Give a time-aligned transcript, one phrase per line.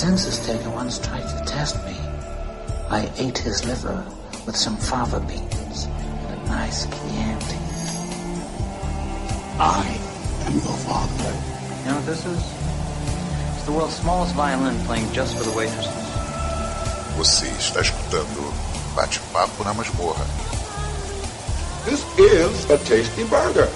[0.00, 1.94] census taker once tried to test me.
[2.88, 4.02] I ate his liver
[4.46, 7.60] with some fava beans and a nice Chianti.
[9.60, 9.84] I
[10.46, 11.32] am your father.
[11.84, 12.40] You know what this is?
[13.56, 15.92] It's the world's smallest violin playing just for the waitresses.
[17.18, 18.54] Você está escutando
[18.96, 20.24] Bate-Papo na Masmorra.
[21.84, 23.68] This is a tasty burger.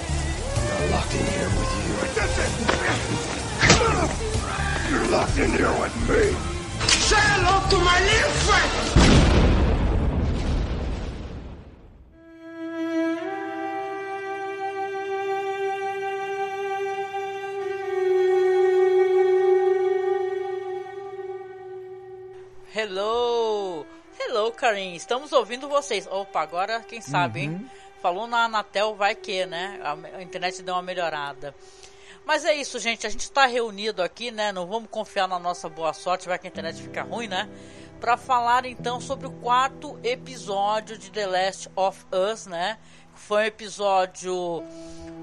[5.05, 6.33] You're locked in here with me.
[6.87, 8.71] Say hello to my little friend.
[22.73, 23.85] Hello!
[24.17, 24.95] Hello, Karim.
[24.95, 26.07] Estamos ouvindo vocês.
[26.07, 27.69] Opa, agora quem sabe, hein?
[28.01, 29.79] Falou na Anatel, vai que, né?
[29.83, 31.53] A, a internet deu uma melhorada.
[32.25, 33.05] Mas é isso, gente.
[33.05, 34.51] A gente está reunido aqui, né?
[34.51, 37.47] Não vamos confiar na nossa boa sorte, vai que a internet fica ruim, né?
[37.99, 42.79] Para falar então sobre o quarto episódio de The Last of Us, né?
[43.13, 44.63] Foi um episódio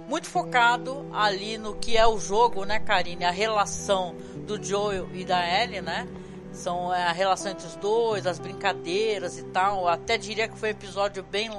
[0.09, 3.25] muito focado ali no que é o jogo, né, Karine?
[3.25, 4.15] A relação
[4.47, 6.07] do Joel e da Ellie, né?
[6.53, 9.89] São é, a relação entre os dois, as brincadeiras e tal.
[9.89, 11.51] Até diria que foi um episódio bem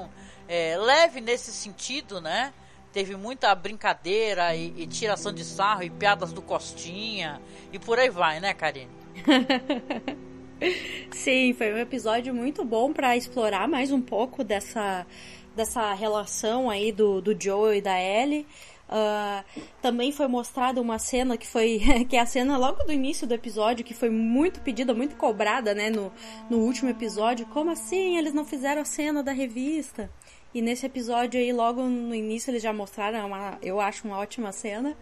[0.47, 2.53] é, leve nesse sentido, né?
[2.93, 7.41] Teve muita brincadeira e, e, tiração de sarro e piadas do Costinha
[7.71, 8.91] e por aí vai, né, Karine?
[11.11, 15.07] Sim, foi um episódio muito bom para explorar mais um pouco dessa,
[15.55, 18.45] dessa relação aí do, do Joel e da Ellie.
[18.87, 19.43] Uh,
[19.81, 23.33] também foi mostrada uma cena que foi que é a cena logo do início do
[23.33, 26.11] episódio que foi muito pedida, muito cobrada, né, no,
[26.47, 27.47] no último episódio.
[27.47, 30.11] Como assim eles não fizeram a cena da revista?
[30.53, 34.51] E nesse episódio aí, logo no início, eles já mostraram uma, eu acho uma ótima
[34.51, 34.95] cena.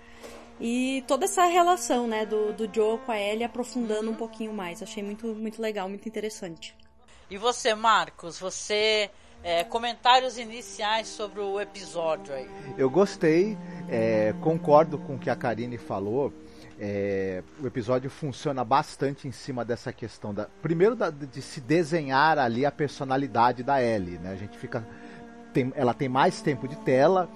[0.60, 4.82] E toda essa relação, né, do, do Joe com a Ellie aprofundando um pouquinho mais.
[4.82, 6.76] Achei muito, muito legal, muito interessante.
[7.30, 9.10] E você, Marcos, você
[9.44, 12.48] é, comentários iniciais sobre o episódio aí.
[12.78, 13.58] Eu gostei,
[13.90, 16.32] é, concordo com o que a Karine falou.
[16.80, 22.40] É, o episódio funciona bastante em cima dessa questão da primeiro da, de se desenhar
[22.40, 24.32] ali a personalidade da Ellie, né?
[24.32, 24.88] A gente fica
[25.54, 27.30] tem, ela tem mais tempo de tela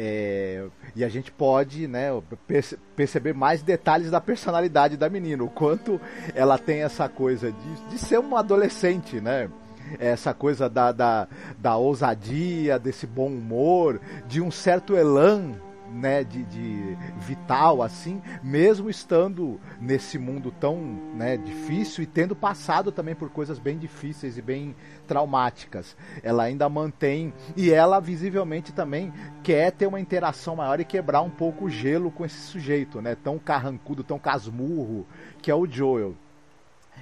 [0.00, 0.64] é,
[0.94, 2.08] e a gente pode né,
[2.46, 6.00] perce, perceber mais detalhes da personalidade da menina, o quanto
[6.36, 9.50] ela tem essa coisa de, de ser uma adolescente, né?
[9.98, 11.26] Essa coisa da, da,
[11.58, 15.54] da ousadia, desse bom humor, de um certo elan
[15.92, 20.76] né, de, de, vital assim, mesmo estando nesse mundo tão
[21.14, 24.74] né, difícil e tendo passado também por coisas bem difíceis e bem
[25.06, 25.96] traumáticas.
[26.22, 29.12] Ela ainda mantém e ela visivelmente também
[29.42, 33.16] quer ter uma interação maior e quebrar um pouco o gelo com esse sujeito, né,
[33.16, 35.06] tão carrancudo, tão casmurro
[35.40, 36.14] que é o Joel.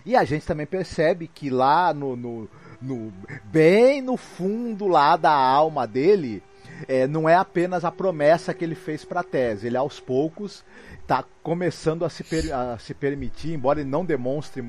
[0.04, 2.48] E a gente também percebe que lá no, no,
[2.80, 3.12] no
[3.44, 6.42] bem no fundo lá da alma dele,
[6.88, 9.66] é, não é apenas a promessa que ele fez para a tese.
[9.66, 10.64] Ele, aos poucos,
[11.00, 14.64] está começando a se, a se permitir, embora ele não demonstre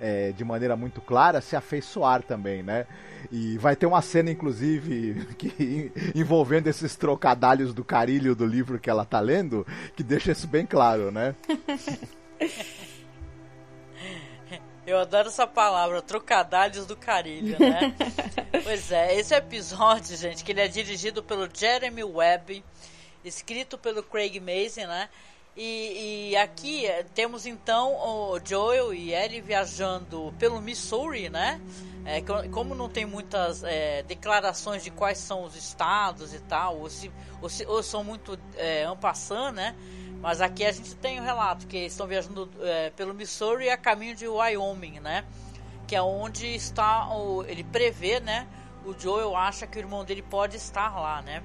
[0.00, 2.86] é, de maneira muito clara, se afeiçoar também, né?
[3.32, 8.90] E vai ter uma cena, inclusive, que envolvendo esses trocadalhos do carilho do livro que
[8.90, 11.34] ela tá lendo, que deixa isso bem claro, né?
[14.88, 17.94] Eu adoro essa palavra, trocadalhos do carilho, né?
[18.64, 22.64] pois é, esse episódio, gente, que ele é dirigido pelo Jeremy Webb,
[23.22, 25.10] escrito pelo Craig Mason, né?
[25.54, 26.84] E, e, aqui
[27.14, 31.60] temos então o Joel e Ellie viajando pelo Missouri, né?
[32.06, 36.88] É, como não tem muitas é, declarações de quais são os estados e tal, ou,
[36.88, 37.10] se,
[37.42, 39.76] ou, se, ou são muito é, ampassando, né?
[40.20, 43.70] Mas aqui a gente tem o um relato que eles estão viajando é, pelo Missouri
[43.70, 45.24] a caminho de Wyoming, né?
[45.86, 48.46] Que é onde está o, ele prevê, né?
[48.84, 51.42] O Joel acha que o irmão dele pode estar lá, né?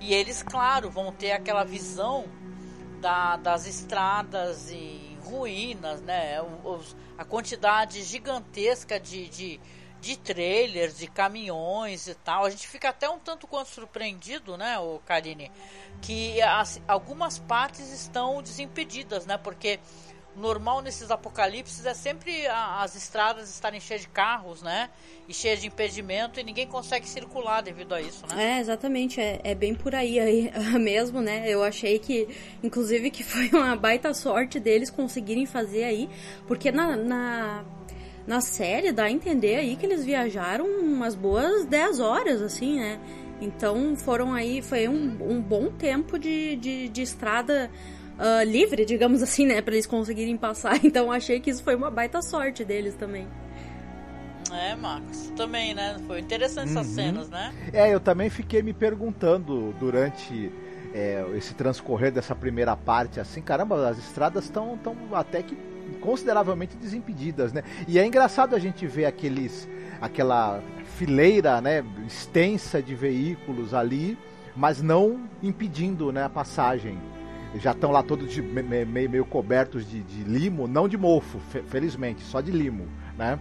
[0.00, 2.24] E eles, claro, vão ter aquela visão
[3.00, 6.40] da, das estradas em ruínas, né?
[6.64, 9.60] Os, a quantidade gigantesca de, de,
[10.00, 12.44] de trailers, de caminhões e tal.
[12.44, 15.50] A gente fica até um tanto quanto surpreendido, né, o Karine,
[16.00, 19.36] que as, algumas partes estão desimpedidas, né?
[19.36, 19.80] Porque
[20.38, 24.88] normal nesses apocalipses é sempre a, as estradas estarem cheias de carros, né?
[25.28, 28.56] E cheias de impedimento e ninguém consegue circular devido a isso, né?
[28.56, 29.20] É, exatamente.
[29.20, 31.44] É, é bem por aí, aí mesmo, né?
[31.48, 32.28] Eu achei que,
[32.62, 36.08] inclusive, que foi uma baita sorte deles conseguirem fazer aí,
[36.46, 37.64] porque na, na
[38.28, 43.00] na série dá a entender aí que eles viajaram umas boas 10 horas, assim, né?
[43.40, 47.70] Então foram aí, foi um, um bom tempo de, de, de estrada
[48.18, 50.78] uh, livre, digamos assim, né, para eles conseguirem passar.
[50.84, 53.26] Então achei que isso foi uma baita sorte deles também.
[54.52, 55.96] É, Marcos, também, né?
[56.06, 56.94] Foi interessante essas uhum.
[56.94, 57.54] cenas, né?
[57.72, 60.52] É, eu também fiquei me perguntando durante
[60.92, 65.54] é, esse transcorrer dessa primeira parte, assim, caramba, as estradas estão tão até que
[66.00, 67.62] consideravelmente desimpedidas, né?
[67.86, 69.68] E é engraçado a gente ver aqueles,
[70.00, 70.62] aquela
[70.96, 74.18] fileira, né, extensa de veículos ali,
[74.56, 76.98] mas não impedindo, né, a passagem.
[77.56, 81.38] Já estão lá todos de, meio, meio cobertos de, de limo, não de mofo,
[81.68, 82.86] felizmente, só de limo,
[83.16, 83.38] né?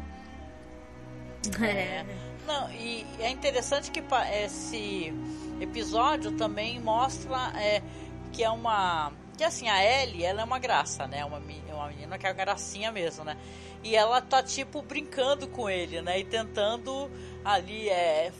[1.61, 2.05] É.
[2.47, 4.01] Não, e é interessante que
[4.45, 5.13] esse
[5.59, 7.83] episódio também mostra é,
[8.31, 9.11] que é uma.
[9.37, 11.23] Que assim, a Ellie, ela é uma graça, né?
[11.23, 13.37] Uma, uma menina que é uma gracinha mesmo, né?
[13.83, 16.19] E ela tá, tipo, brincando com ele, né?
[16.19, 17.09] E tentando
[17.45, 18.31] ali é,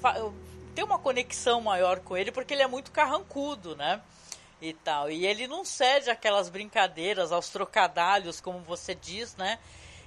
[0.73, 4.01] ter uma conexão maior com ele, porque ele é muito carrancudo, né?
[4.59, 5.11] E tal.
[5.11, 9.59] E ele não cede aquelas brincadeiras, aos trocadalhos, como você diz, né?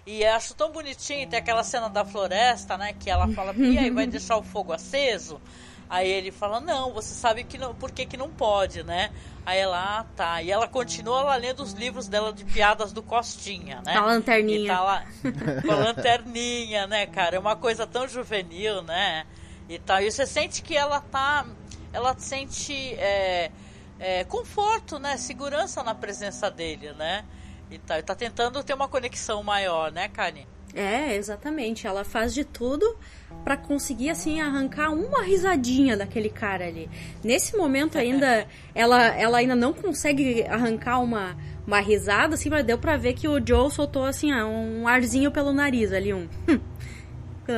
[0.04, 2.92] E acho tão bonitinho, tem aquela cena da floresta, né?
[2.92, 5.40] Que ela fala, e aí, vai deixar o fogo aceso?
[5.90, 9.10] Aí ele fala, não, você sabe que não, por que, que não pode, né?
[9.44, 10.40] Aí ela, ah, tá.
[10.40, 13.96] E ela continua lá lendo os livros dela de piadas do Costinha, né?
[13.96, 14.60] A lanterninha.
[14.60, 15.04] E tá lá
[15.66, 17.34] com a lanterninha, né, cara?
[17.34, 19.26] É uma coisa tão juvenil, né?
[19.68, 20.00] E tal.
[20.00, 21.44] E você sente que ela tá.
[21.92, 23.50] Ela sente é,
[23.98, 25.16] é, conforto, né?
[25.16, 27.24] Segurança na presença dele, né?
[27.68, 30.46] E tá, e tá tentando ter uma conexão maior, né, Karen?
[30.74, 31.86] É, exatamente.
[31.86, 32.96] Ela faz de tudo
[33.44, 36.88] para conseguir assim arrancar uma risadinha daquele cara ali.
[37.22, 41.36] Nesse momento ainda ela, ela ainda não consegue arrancar uma
[41.66, 45.52] uma risada assim, mas deu para ver que o Joe soltou assim um arzinho pelo
[45.52, 46.28] nariz ali um.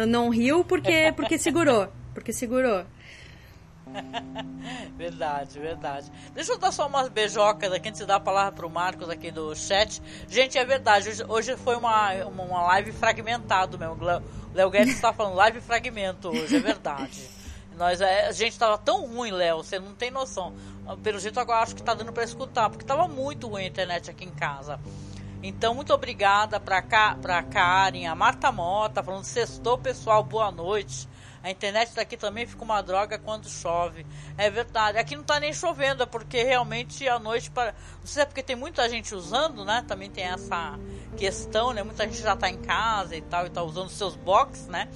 [0.07, 2.85] não riu porque porque segurou, porque segurou.
[4.97, 6.13] verdade, verdade.
[6.35, 9.31] Deixa eu dar só umas beijocas aqui antes de dar a palavra pro Marcos aqui
[9.31, 10.03] do chat.
[10.29, 13.99] Gente, é verdade, hoje, hoje foi uma, uma live fragmentado mesmo.
[14.55, 17.29] Léo Guedes está falando live fragmento hoje, é verdade.
[17.77, 20.55] Nós, é, a gente tava tão ruim, Léo, você não tem noção.
[21.03, 24.11] Pelo jeito agora acho que tá dando para escutar, porque tava muito ruim a internet
[24.11, 24.79] aqui em casa.
[25.43, 26.83] Então, muito obrigada pra,
[27.21, 31.09] pra Karen, a Marta Mota, falando sextou, pessoal, boa noite.
[31.43, 34.07] A internet daqui também fica uma droga quando chove.
[34.39, 34.99] É verdade.
[34.99, 37.73] Aqui não tá nem chovendo, é porque realmente a noite para.
[37.73, 39.85] Não sei se é porque tem muita gente usando, né?
[39.89, 40.79] Também tem essa
[41.17, 41.83] questão, né?
[41.83, 44.89] Muita gente já tá em casa e tal, e tá usando seus box, né?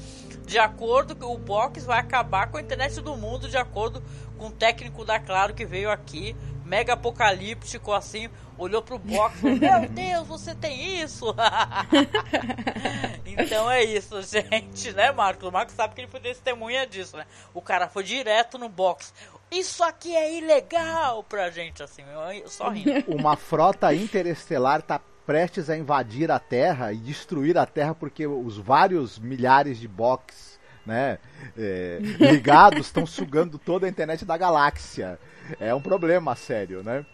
[0.47, 4.01] De acordo com o box vai acabar com a internet do mundo, de acordo
[4.39, 9.41] com o técnico da Claro que veio aqui, mega apocalíptico assim, olhou pro box e
[9.41, 11.35] falou, meu Deus, você tem isso?
[13.39, 15.49] então é isso, gente, né, Marcos?
[15.49, 17.27] O Marcos sabe que ele foi testemunha disso, né?
[17.53, 19.13] O cara foi direto no box.
[19.51, 22.03] Isso aqui é ilegal pra gente, assim,
[22.47, 23.05] só rindo.
[23.13, 28.57] Uma frota interestelar tá prestes a invadir a Terra e destruir a Terra porque os
[28.59, 31.19] vários milhares de box né,
[31.59, 35.19] é, ligados estão sugando toda a internet da galáxia.
[35.59, 37.05] É um problema sério, né?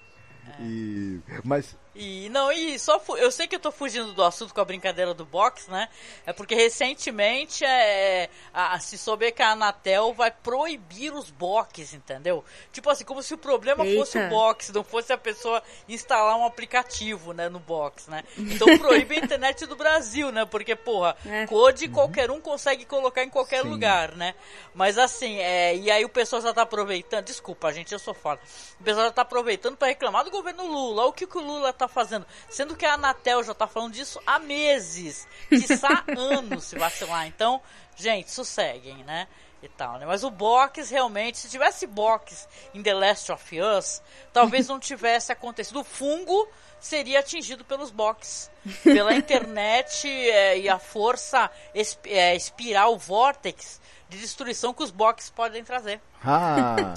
[0.58, 0.62] É.
[0.62, 4.60] E, mas e não, e só eu sei que eu tô fugindo do assunto com
[4.60, 5.90] a brincadeira do box, né?
[6.24, 12.42] É porque recentemente é, a, se souber que a Anatel vai proibir os box, entendeu?
[12.72, 13.98] Tipo assim, como se o problema Eita.
[13.98, 18.24] fosse o box, não fosse a pessoa instalar um aplicativo, né, no box, né?
[18.38, 20.46] Então proíbe a internet do Brasil, né?
[20.46, 21.46] Porque, porra, é.
[21.46, 21.92] code uhum.
[21.92, 23.68] qualquer um consegue colocar em qualquer Sim.
[23.68, 24.34] lugar, né?
[24.74, 28.40] Mas assim, é, e aí o pessoal já tá aproveitando, desculpa, gente, eu sou foda.
[28.80, 31.04] O pessoal já tá aproveitando para reclamar do governo Lula.
[31.04, 32.26] O que, que o Lula tá tá fazendo.
[32.48, 35.26] Sendo que a Anatel já tá falando disso há meses.
[35.48, 37.26] Quiçá anos se vacilar.
[37.26, 37.60] Então,
[37.96, 39.26] gente, sosseguem, né?
[39.62, 40.06] E tal, né?
[40.06, 45.30] Mas o box realmente, se tivesse box em The Last of Us, talvez não tivesse
[45.30, 45.80] acontecido.
[45.80, 46.48] O fungo
[46.80, 48.50] seria atingido pelos box.
[48.82, 55.30] Pela internet é, e a força esp é, espiral, vortex de destruição que os box
[55.30, 56.00] podem trazer.
[56.24, 56.94] Ah.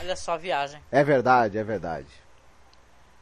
[0.00, 0.82] Olha só a viagem.
[0.90, 2.08] É verdade, é verdade.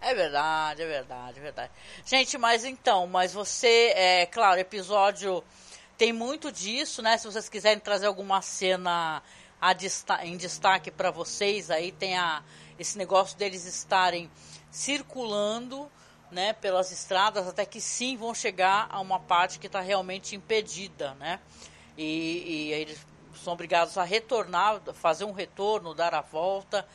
[0.06, 1.72] É verdade, é verdade, é verdade.
[2.04, 5.42] Gente, mas então, mas você, é claro, episódio
[5.98, 7.18] tem muito disso, né?
[7.18, 9.20] Se vocês quiserem trazer alguma cena
[9.76, 12.44] desta em destaque para vocês, aí tem a,
[12.78, 14.30] esse negócio deles estarem
[14.70, 15.90] circulando,
[16.30, 21.14] né, pelas estradas, até que sim vão chegar a uma parte que está realmente impedida,
[21.14, 21.40] né?
[21.98, 23.04] E, e eles
[23.42, 26.86] são obrigados a retornar, fazer um retorno, dar a volta.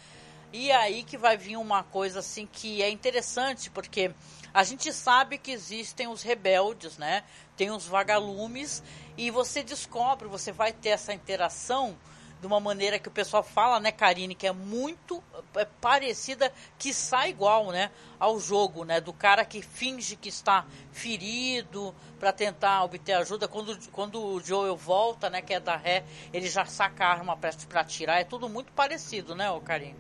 [0.54, 4.12] E aí que vai vir uma coisa assim que é interessante, porque
[4.54, 7.24] a gente sabe que existem os rebeldes, né?
[7.56, 8.84] Tem os vagalumes
[9.18, 11.98] e você descobre, você vai ter essa interação
[12.42, 15.24] de uma maneira que o pessoal fala, né, Karine, que é muito
[15.56, 20.66] é, parecida, que sai igual, né, ao jogo, né, do cara que finge que está
[20.92, 23.48] ferido para tentar obter ajuda.
[23.48, 26.04] Quando, quando o Joel volta, né, que é da ré,
[26.34, 28.20] ele já saca a arma para atirar.
[28.20, 29.96] É tudo muito parecido, né, o Karine?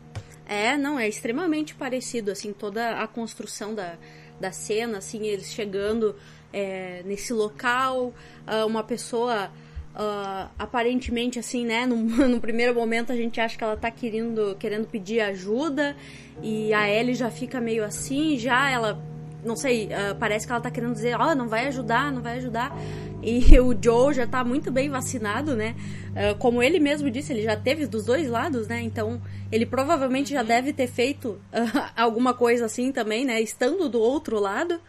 [0.51, 3.96] É, não, é extremamente parecido, assim, toda a construção da,
[4.38, 6.13] da cena, assim, eles chegando
[6.51, 8.13] é, nesse local,
[8.46, 9.50] ah, uma pessoa
[9.93, 11.84] Uh, aparentemente assim, né?
[11.86, 15.98] No, no, primeiro momento a gente acha que ela tá querendo, querendo pedir ajuda
[16.41, 18.98] e a Ellie já fica meio assim, já ela,
[19.43, 22.21] não sei, uh, parece que ela tá querendo dizer, ó, oh, não vai ajudar, não
[22.21, 22.75] vai ajudar.
[23.21, 25.75] E o Joe já tá muito bem vacinado, né?
[26.10, 28.81] Uh, como ele mesmo disse, ele já teve dos dois lados, né?
[28.81, 29.21] Então
[29.51, 31.39] ele provavelmente já deve ter feito
[31.95, 33.41] alguma coisa assim também, né?
[33.41, 34.79] Estando do outro lado.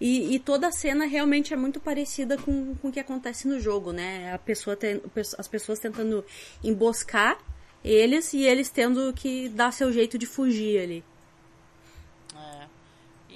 [0.00, 3.60] E, e, toda a cena realmente é muito parecida com, com o que acontece no
[3.60, 4.32] jogo, né?
[4.34, 5.00] A pessoa tem,
[5.38, 6.24] as pessoas tentando
[6.64, 7.38] emboscar
[7.84, 11.04] eles e eles tendo que dar seu jeito de fugir ali.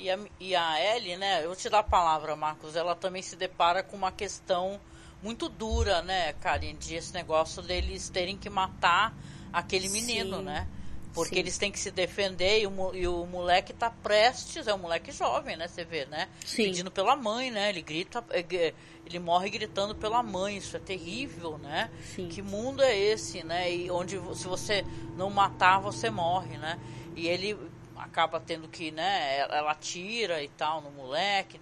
[0.01, 1.43] E a, e a Ellie, né?
[1.43, 2.77] Eu vou te dar a palavra, Marcos.
[2.77, 4.81] Ela também se depara com uma questão
[5.21, 6.77] muito dura, né, Karen?
[6.77, 9.13] De esse negócio deles terem que matar
[9.53, 10.45] aquele menino, Sim.
[10.45, 10.69] né?
[11.13, 11.41] Porque Sim.
[11.41, 15.11] eles têm que se defender e o, e o moleque tá prestes, é um moleque
[15.11, 15.67] jovem, né?
[15.67, 16.29] Você vê, né?
[16.47, 16.65] Sim.
[16.65, 17.71] Pedindo pela mãe, né?
[17.71, 18.75] Ele grita, é,
[19.05, 21.91] ele morre gritando pela mãe, isso é terrível, né?
[22.15, 22.29] Sim.
[22.29, 23.75] Que mundo é esse, né?
[23.75, 24.85] E onde se você
[25.17, 26.79] não matar, você morre, né?
[27.17, 27.59] E ele
[27.99, 29.39] acaba tendo que, né?
[29.41, 31.59] Ela tira e tal no moleque,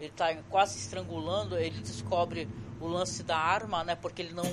[0.00, 2.48] ele tá quase estrangulando, ele descobre
[2.80, 3.96] o lance da arma, né?
[3.96, 4.44] Porque ele não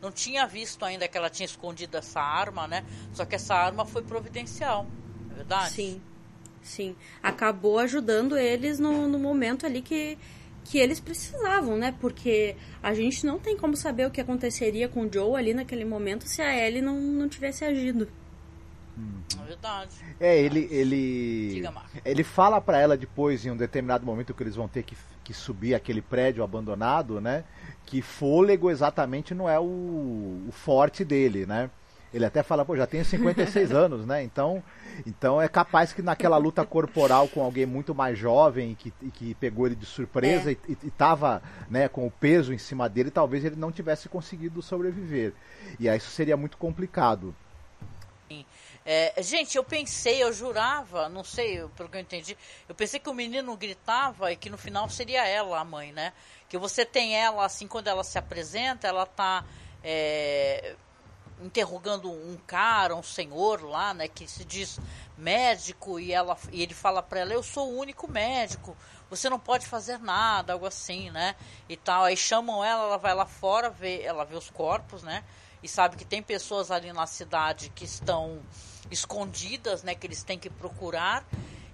[0.00, 2.84] não tinha visto ainda que ela tinha escondido essa arma, né?
[3.12, 4.86] Só que essa arma foi providencial,
[5.30, 5.74] é verdade?
[5.74, 6.02] Sim,
[6.62, 6.96] sim.
[7.22, 10.18] Acabou ajudando eles no, no momento ali que,
[10.64, 11.94] que eles precisavam, né?
[12.00, 15.84] Porque a gente não tem como saber o que aconteceria com o Joe ali naquele
[15.84, 18.08] momento se a Ellie não, não tivesse agido.
[19.40, 19.90] É verdade.
[20.18, 21.72] É, ele ele Diga,
[22.04, 25.34] ele fala para ela depois em um determinado momento que eles vão ter que, que
[25.34, 27.44] subir aquele prédio abandonado, né?
[27.86, 31.70] que fôlego exatamente não é o, o forte dele, né?
[32.12, 34.22] Ele até fala, pô, já tenho 56 anos, né?
[34.22, 34.62] Então,
[35.06, 39.66] então é capaz que naquela luta corporal com alguém muito mais jovem que, que pegou
[39.66, 40.56] ele de surpresa é.
[40.68, 45.32] e, estava né, com o peso em cima dele, talvez ele não tivesse conseguido sobreviver.
[45.78, 47.34] E aí isso seria muito complicado.
[48.88, 52.38] É, gente, eu pensei, eu jurava, não sei, pelo que eu entendi,
[52.68, 56.12] eu pensei que o menino gritava e que no final seria ela, a mãe, né?
[56.48, 59.44] Que você tem ela, assim, quando ela se apresenta, ela tá
[59.82, 60.76] é,
[61.42, 64.78] interrogando um cara, um senhor lá, né, que se diz
[65.18, 68.76] médico e, ela, e ele fala para ela, eu sou o único médico,
[69.10, 71.34] você não pode fazer nada, algo assim, né?
[71.68, 72.04] E tal.
[72.04, 75.24] Aí chamam ela, ela vai lá fora, vê, ela vê os corpos, né?
[75.60, 78.40] E sabe que tem pessoas ali na cidade que estão
[78.90, 81.24] escondidas, né, que eles têm que procurar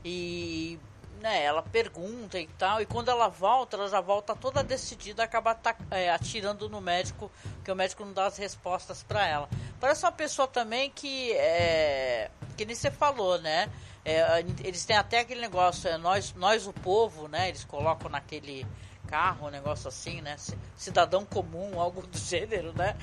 [0.04, 0.78] e
[1.22, 5.56] né, ela pergunta e tal, e quando ela volta, ela já volta toda decidida, acaba
[5.90, 7.30] é, atirando no médico,
[7.64, 9.48] que o médico não dá as respostas para ela.
[9.80, 13.70] Parece uma pessoa também que é, que nem você falou, né?
[14.04, 17.48] É, eles têm até aquele negócio, é, nós, nós o povo, né?
[17.48, 18.66] Eles colocam naquele
[19.12, 20.36] carro, um negócio assim, né?
[20.74, 22.96] Cidadão comum, algo do gênero, né?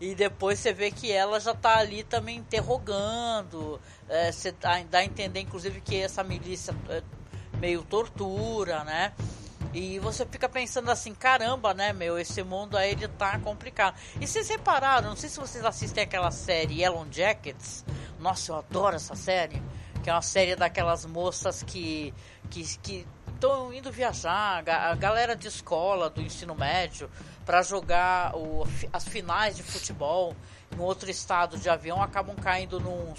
[0.00, 3.80] E depois você vê que ela já tá ali também interrogando.
[4.08, 7.00] É, você dá, a entender, inclusive, que essa milícia é
[7.58, 9.12] meio tortura, né?
[9.72, 13.94] E você fica pensando assim, caramba, né, meu, esse mundo aí ele tá complicado.
[14.20, 17.84] E vocês repararam, não sei se vocês assistem aquela série Yellow Jackets.
[18.18, 19.62] Nossa, eu adoro essa série.
[20.02, 22.12] Que é uma série daquelas moças que,
[22.50, 23.06] que, que
[23.42, 27.10] estão indo viajar, a galera de escola, do ensino médio,
[27.44, 30.36] para jogar o, as finais de futebol
[30.72, 33.12] em outro estado de avião, acabam caindo num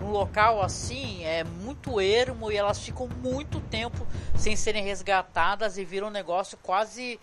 [0.00, 6.08] local assim, é muito ermo e elas ficam muito tempo sem serem resgatadas e viram
[6.08, 7.20] um negócio quase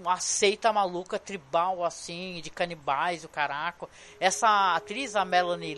[0.00, 3.88] uma seita maluca tribal assim, de canibais, o caraco.
[4.18, 5.74] Essa atriz, a Melanie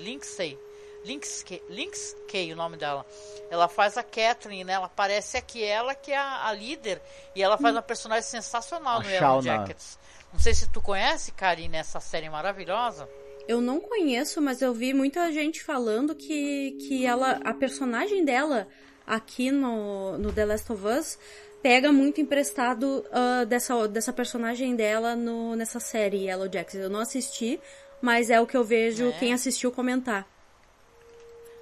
[1.07, 3.07] Linksay, Linksay, Linksay o nome dela.
[3.51, 4.73] Ela faz a Catherine, né?
[4.73, 7.01] Ela parece aqui ela que é a, a líder
[7.35, 7.77] e ela faz hum.
[7.77, 9.99] uma personagem sensacional a no Yellow Jackets.
[10.33, 13.09] Não sei se tu conhece, Karine, essa série maravilhosa.
[13.49, 18.67] Eu não conheço, mas eu vi muita gente falando que, que ela, a personagem dela
[19.07, 21.19] aqui no, no The Last of Us
[21.63, 26.75] pega muito emprestado uh, dessa, dessa personagem dela no, nessa série Yellow Jackets.
[26.75, 27.61] Eu não assisti,
[28.03, 29.13] mas é o que eu vejo é.
[29.13, 30.36] quem assistiu comentar.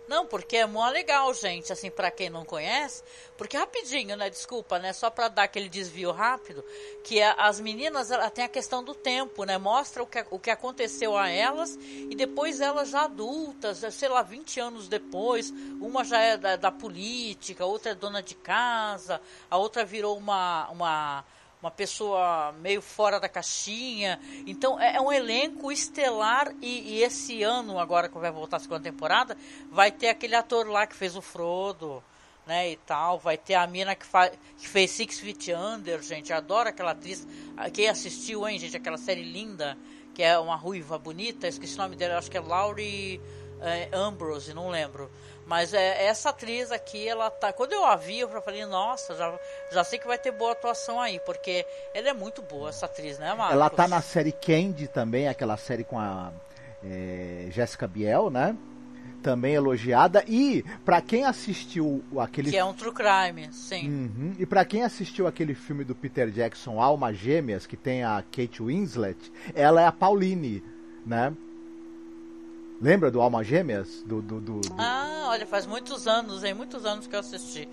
[0.06, 3.02] Não, porque é mó legal, gente, assim, para quem não conhece.
[3.38, 4.28] Porque rapidinho, né?
[4.28, 4.92] Desculpa, né?
[4.92, 6.62] Só para dar aquele desvio rápido.
[7.02, 9.56] Que a, as meninas, ela tem a questão do tempo, né?
[9.56, 11.78] Mostra o que, o que aconteceu a elas.
[11.80, 15.50] E depois elas já adultas, sei lá, 20 anos depois.
[15.80, 19.20] Uma já é da, da política, outra é dona de casa.
[19.50, 20.68] A outra virou uma...
[20.70, 21.24] uma
[21.64, 24.20] uma pessoa meio fora da caixinha.
[24.46, 28.60] Então é, é um elenco estelar e, e, esse ano, agora que vai voltar a
[28.60, 29.36] segunda temporada,
[29.70, 32.02] vai ter aquele ator lá que fez o Frodo,
[32.46, 33.18] né, e tal.
[33.18, 34.06] Vai ter a mina que,
[34.58, 36.34] que fez Six Feet Under, gente.
[36.34, 37.26] Adoro aquela atriz.
[37.72, 39.78] Quem assistiu, hein, gente, aquela série linda,
[40.14, 41.48] que é uma ruiva bonita.
[41.48, 43.22] Esqueci o nome dela, acho que é Laurie
[43.62, 45.10] é, Ambrose, não lembro.
[45.46, 47.52] Mas é, essa atriz aqui, ela tá.
[47.52, 49.38] Quando eu a vi, eu falei, nossa, já,
[49.70, 53.18] já sei que vai ter boa atuação aí, porque ela é muito boa, essa atriz,
[53.18, 53.54] né, Marcos?
[53.54, 56.32] Ela tá na série Candy também, aquela série com a
[56.82, 58.56] é, Jéssica Biel, né?
[59.22, 60.22] Também elogiada.
[60.26, 62.50] E, para quem assistiu aquele.
[62.50, 63.88] Que é um true crime, sim.
[63.88, 64.34] Uhum.
[64.38, 68.62] E para quem assistiu aquele filme do Peter Jackson, Alma Gêmeas, que tem a Kate
[68.62, 70.62] Winslet, ela é a Pauline,
[71.06, 71.32] né?
[72.80, 74.02] Lembra do Alma Gêmeas?
[74.06, 76.54] Do, do, do, do, Ah, olha, faz muitos anos, hein?
[76.54, 77.68] Muitos anos que eu assisti.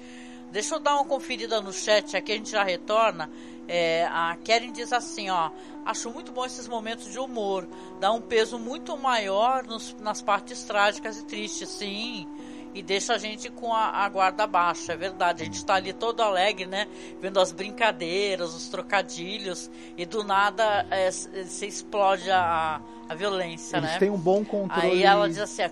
[0.51, 3.29] Deixa eu dar uma conferida no chat aqui, a gente já retorna.
[3.67, 5.49] É, a Karen diz assim, ó.
[5.85, 7.67] Acho muito bom esses momentos de humor.
[7.99, 12.27] Dá um peso muito maior nos, nas partes trágicas e tristes, sim
[12.73, 15.41] e deixa a gente com a, a, guarda baixa, é verdade.
[15.41, 16.87] A gente está ali todo alegre, né?
[17.21, 23.91] Vendo as brincadeiras, os trocadilhos, e do nada é, se explode a, a violência, Eles
[23.91, 23.99] né?
[23.99, 24.87] têm um bom controle.
[24.87, 25.71] Aí ela diz assim, é,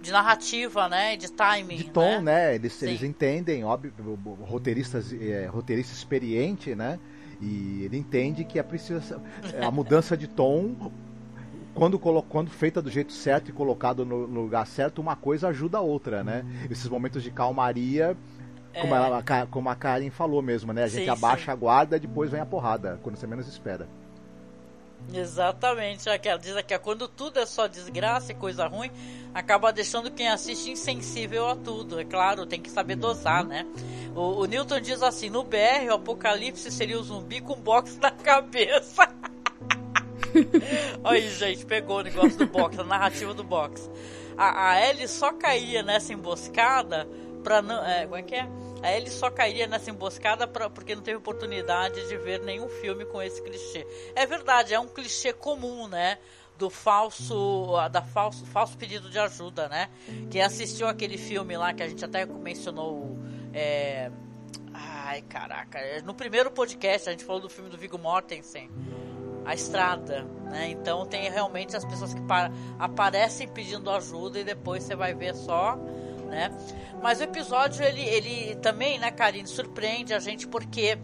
[0.00, 1.16] de narrativa, né?
[1.16, 1.76] De timing.
[1.76, 2.20] De tom, né?
[2.20, 2.54] né?
[2.54, 3.92] Eles, eles entendem, óbvio,
[4.42, 7.00] roteiristas, é, roteirista experiente, né?
[7.40, 9.20] E ele entende que é preciso
[9.60, 10.92] a mudança de tom
[11.74, 15.78] quando, quando feita do jeito certo e colocado no, no lugar certo, uma coisa ajuda
[15.78, 16.44] a outra, né?
[16.70, 18.16] Esses momentos de calmaria,
[18.80, 18.98] como, é.
[18.98, 20.84] ela, como a Karen falou mesmo, né?
[20.84, 21.50] A gente sim, abaixa sim.
[21.50, 23.88] a guarda e depois vem a porrada, quando você menos espera.
[25.12, 28.90] Exatamente, ela diz aqui, quando tudo é só desgraça e coisa ruim,
[29.34, 32.00] acaba deixando quem assiste insensível a tudo.
[32.00, 33.66] É claro, tem que saber dosar, né?
[34.14, 38.10] O, o Newton diz assim: no BR, o apocalipse seria o zumbi com box na
[38.10, 39.06] cabeça.
[41.04, 43.90] Aí, gente, pegou o negócio do box, a narrativa do box.
[44.36, 47.08] A, a Ellie só caía nessa emboscada
[47.44, 47.84] pra não.
[47.84, 48.48] É, como é que é?
[48.82, 53.04] A Ellie só cairia nessa emboscada pra, porque não teve oportunidade de ver nenhum filme
[53.04, 53.86] com esse clichê.
[54.14, 56.18] É verdade, é um clichê comum, né?
[56.58, 59.90] Do falso, da falso, falso pedido de ajuda, né?
[60.30, 63.18] Quem assistiu aquele filme lá que a gente até mencionou.
[63.52, 64.10] É...
[64.72, 65.80] Ai, caraca.
[66.02, 68.70] No primeiro podcast a gente falou do filme do Viggo Mortensen
[69.44, 70.70] a estrada, né?
[70.70, 72.20] Então tem realmente as pessoas que
[72.78, 75.76] aparecem pedindo ajuda e depois você vai ver só,
[76.28, 76.50] né?
[77.02, 80.98] Mas o episódio ele, ele também, né, Karine, surpreende a gente porque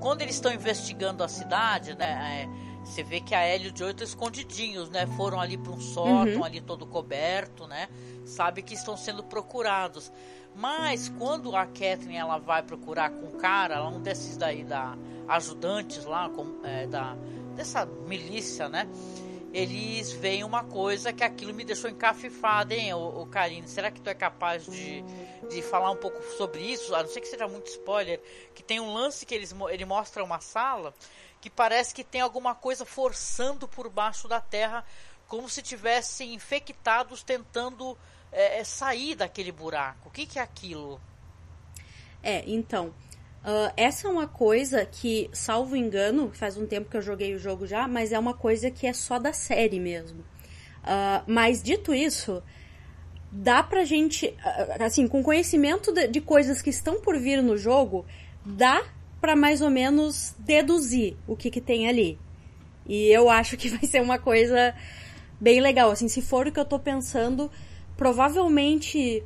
[0.00, 2.42] quando eles estão investigando a cidade, né?
[2.42, 5.06] É, você vê que a Ellie e o Joey estão escondidinhos, né?
[5.16, 6.44] Foram ali para um sótão, uhum.
[6.44, 7.88] ali todo coberto, né?
[8.26, 10.12] Sabe que estão sendo procurados.
[10.54, 16.04] Mas quando a Catherine ela vai procurar com o cara, um desses daí da ajudantes
[16.04, 17.16] lá, com, é, da
[17.54, 18.88] dessa milícia, né?
[19.52, 23.68] Eles veem uma coisa que aquilo me deixou encafifada, hein, o, o Karine?
[23.68, 25.02] Será que tu é capaz de,
[25.48, 26.92] de falar um pouco sobre isso?
[26.94, 28.20] A não ser que seja muito spoiler,
[28.52, 30.92] que tem um lance que eles, ele mostra uma sala
[31.40, 34.84] que parece que tem alguma coisa forçando por baixo da terra,
[35.28, 37.96] como se tivessem infectados tentando
[38.32, 40.08] é, sair daquele buraco.
[40.08, 41.00] O que, que é aquilo?
[42.22, 42.94] É, então,
[43.44, 47.38] Uh, essa é uma coisa que, salvo engano, faz um tempo que eu joguei o
[47.38, 50.20] jogo já, mas é uma coisa que é só da série mesmo.
[50.82, 52.42] Uh, mas dito isso,
[53.30, 57.58] dá pra gente, uh, assim, com conhecimento de, de, coisas que estão por vir no
[57.58, 58.06] jogo,
[58.46, 58.82] dá
[59.20, 62.18] pra mais ou menos deduzir o que, que tem ali.
[62.86, 64.74] E eu acho que vai ser uma coisa
[65.38, 65.90] bem legal.
[65.90, 67.50] Assim, se for o que eu tô pensando,
[67.94, 69.22] provavelmente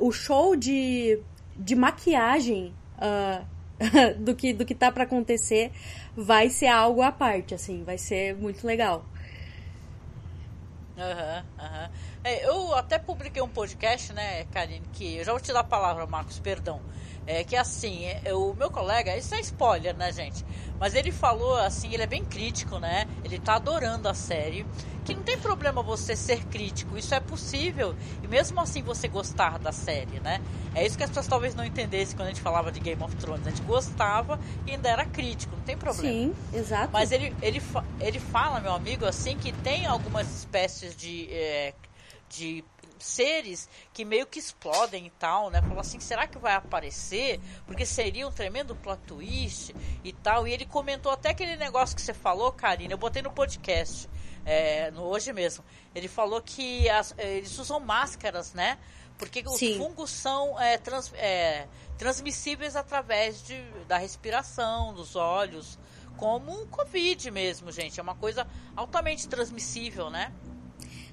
[0.00, 1.18] o show de,
[1.56, 3.46] de maquiagem uh,
[4.24, 5.72] do que do que tá para acontecer
[6.16, 9.08] vai ser algo à parte, assim, vai ser muito legal.
[10.96, 11.84] Aham, uhum, aham.
[11.84, 11.90] Uhum.
[12.28, 15.64] É, eu até publiquei um podcast, né, Karine, que eu já vou te dar a
[15.64, 16.78] palavra, Marcos, perdão.
[17.26, 20.44] É que assim, é, o meu colega, isso é spoiler, né, gente?
[20.78, 23.06] Mas ele falou assim, ele é bem crítico, né?
[23.24, 24.66] Ele tá adorando a série.
[25.06, 27.96] Que não tem problema você ser crítico, isso é possível.
[28.22, 30.42] E mesmo assim você gostar da série, né?
[30.74, 33.16] É isso que as pessoas talvez não entendessem quando a gente falava de Game of
[33.16, 33.46] Thrones.
[33.46, 36.12] A gente gostava e ainda era crítico, não tem problema.
[36.12, 36.90] Sim, exato.
[36.92, 37.62] Mas ele, ele,
[38.00, 41.26] ele fala, meu amigo, assim, que tem algumas espécies de.
[41.30, 41.72] É,
[42.28, 42.64] de
[42.98, 45.62] seres que meio que explodem e tal, né?
[45.62, 47.40] Falou assim, será que vai aparecer?
[47.66, 50.46] Porque seria um tremendo plot twist e tal.
[50.46, 54.08] E ele comentou até aquele negócio que você falou, Karina, eu botei no podcast,
[54.44, 55.64] é, no, hoje mesmo.
[55.94, 58.78] Ele falou que as, eles usam máscaras, né?
[59.16, 59.78] Porque os Sim.
[59.78, 65.76] fungos são é, trans- é, transmissíveis através de, da respiração, dos olhos,
[66.16, 67.98] como um Covid mesmo, gente.
[67.98, 70.32] É uma coisa altamente transmissível, né?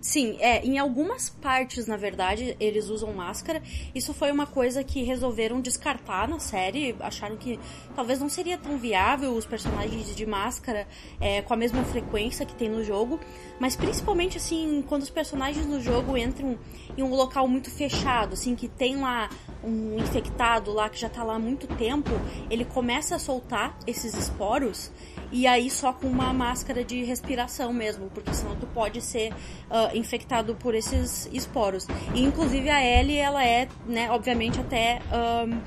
[0.06, 3.60] Sim, é, em algumas partes, na verdade, eles usam máscara.
[3.94, 6.96] Isso foi uma coisa que resolveram descartar na série.
[7.00, 7.60] Acharam que
[7.96, 10.88] talvez não seria tão viável os personagens de máscara
[11.20, 13.20] é, com a mesma frequência que tem no jogo.
[13.60, 16.56] Mas principalmente, assim, quando os personagens no jogo entram
[16.96, 19.28] em um local muito fechado, assim, que tem lá
[19.64, 22.12] um infectado lá que já tá lá há muito tempo,
[22.48, 24.92] ele começa a soltar esses esporos
[25.32, 29.34] e aí só com uma máscara de respiração mesmo, porque senão tu pode ser
[29.70, 31.88] ah, infectado por esses esporos.
[32.14, 35.60] E inclusive a Ellie, ela é, né, obviamente até ahn,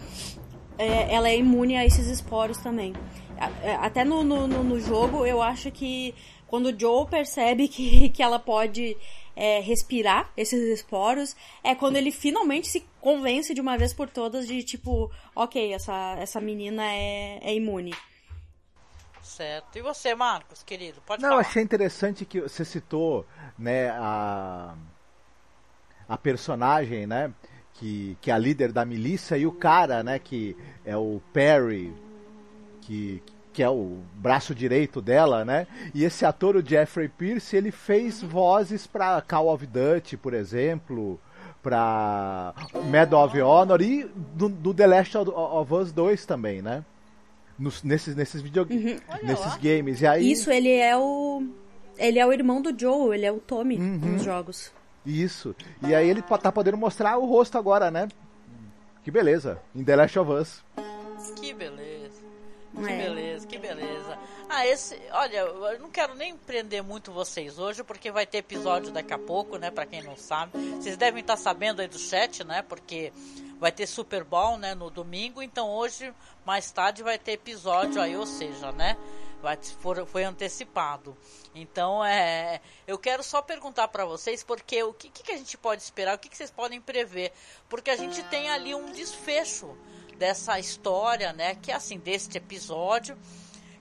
[0.78, 2.92] é, ela é imune a esses esporos também.
[3.62, 6.14] É, Até no, no, no- no jogo, eu acho que
[6.46, 8.96] quando o Joe percebe que, que ela pode
[9.36, 14.46] é, respirar esses esporos, é quando ele finalmente se convence de uma vez por todas
[14.48, 17.94] de tipo, ok, essa, essa menina é, é imune.
[19.28, 19.76] Certo.
[19.76, 21.02] E você, Marcos, querido?
[21.06, 21.42] Pode Não, falar.
[21.42, 23.26] achei interessante que você citou,
[23.58, 24.74] né, a,
[26.08, 27.30] a personagem, né,
[27.74, 31.92] que, que é a líder da milícia e o cara, né, que é o Perry,
[32.80, 37.70] que, que é o braço direito dela, né, e esse ator, o Jeffrey Pierce, ele
[37.70, 41.20] fez vozes para Call of Duty, por exemplo,
[41.62, 42.54] para
[42.90, 46.82] Medal of Honor e do, do The Last of of Us 2 também, né,
[47.58, 48.66] nos, nesses, nesses, video,
[49.08, 49.58] Olha nesses lá.
[49.58, 50.00] games.
[50.00, 51.42] E aí, Isso, ele é o.
[51.98, 54.70] Ele é o irmão do Joe, ele é o Tommy nos jogos.
[55.04, 55.54] Isso.
[55.86, 58.08] E aí ele tá podendo mostrar o rosto agora, né?
[59.02, 59.60] Que beleza.
[59.74, 60.64] Em The Last of Us.
[61.40, 62.18] Que beleza.
[62.76, 62.96] Que É.
[63.08, 64.18] beleza, que beleza.
[64.48, 64.96] Ah, esse.
[65.12, 69.18] Olha, eu não quero nem prender muito vocês hoje, porque vai ter episódio daqui a
[69.18, 69.70] pouco, né?
[69.70, 70.52] Pra quem não sabe.
[70.76, 72.62] Vocês devem estar sabendo aí do chat, né?
[72.62, 73.12] Porque
[73.58, 74.74] vai ter Super Bowl, né?
[74.74, 75.42] No domingo.
[75.42, 76.12] Então hoje,
[76.44, 78.96] mais tarde, vai ter episódio aí, ou seja, né?
[79.42, 81.16] Vai, for, foi antecipado.
[81.54, 85.82] Então, é, eu quero só perguntar pra vocês, porque o que, que a gente pode
[85.82, 87.32] esperar, o que, que vocês podem prever?
[87.68, 89.76] Porque a gente tem ali um desfecho
[90.16, 91.54] dessa história, né?
[91.54, 93.16] Que é assim, deste episódio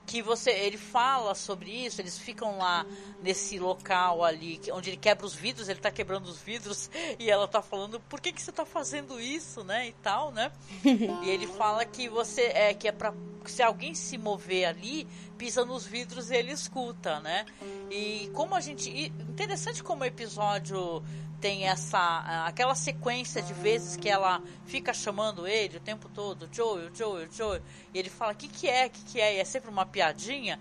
[0.08, 2.86] que você ele fala sobre isso, eles ficam lá
[3.22, 6.90] nesse local ali, onde ele quebra os vidros, ele tá quebrando os vidros
[7.20, 10.50] e ela tá falando, por que que você tá fazendo isso, né, e tal, né?
[11.24, 13.14] e ele fala que você é que é para
[13.46, 17.46] se alguém se mover ali, pisa nos vidros, ele escuta, né?
[17.90, 21.02] E como a gente e interessante como o episódio
[21.40, 26.94] tem essa aquela sequência de vezes que ela fica chamando ele o tempo todo, Joel,
[26.96, 27.62] Joel, Joel,
[27.94, 30.60] e ele fala, que que é, que que é, e é sempre uma piadinha,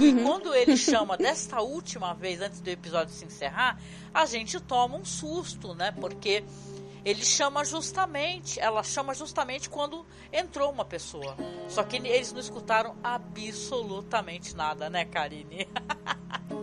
[0.00, 3.78] e quando ele chama desta última vez, antes do episódio se encerrar,
[4.12, 6.42] a gente toma um susto, né, porque
[7.04, 11.36] ele chama justamente, ela chama justamente quando entrou uma pessoa.
[11.68, 15.68] Só que eles não escutaram absolutamente nada, né, Karine?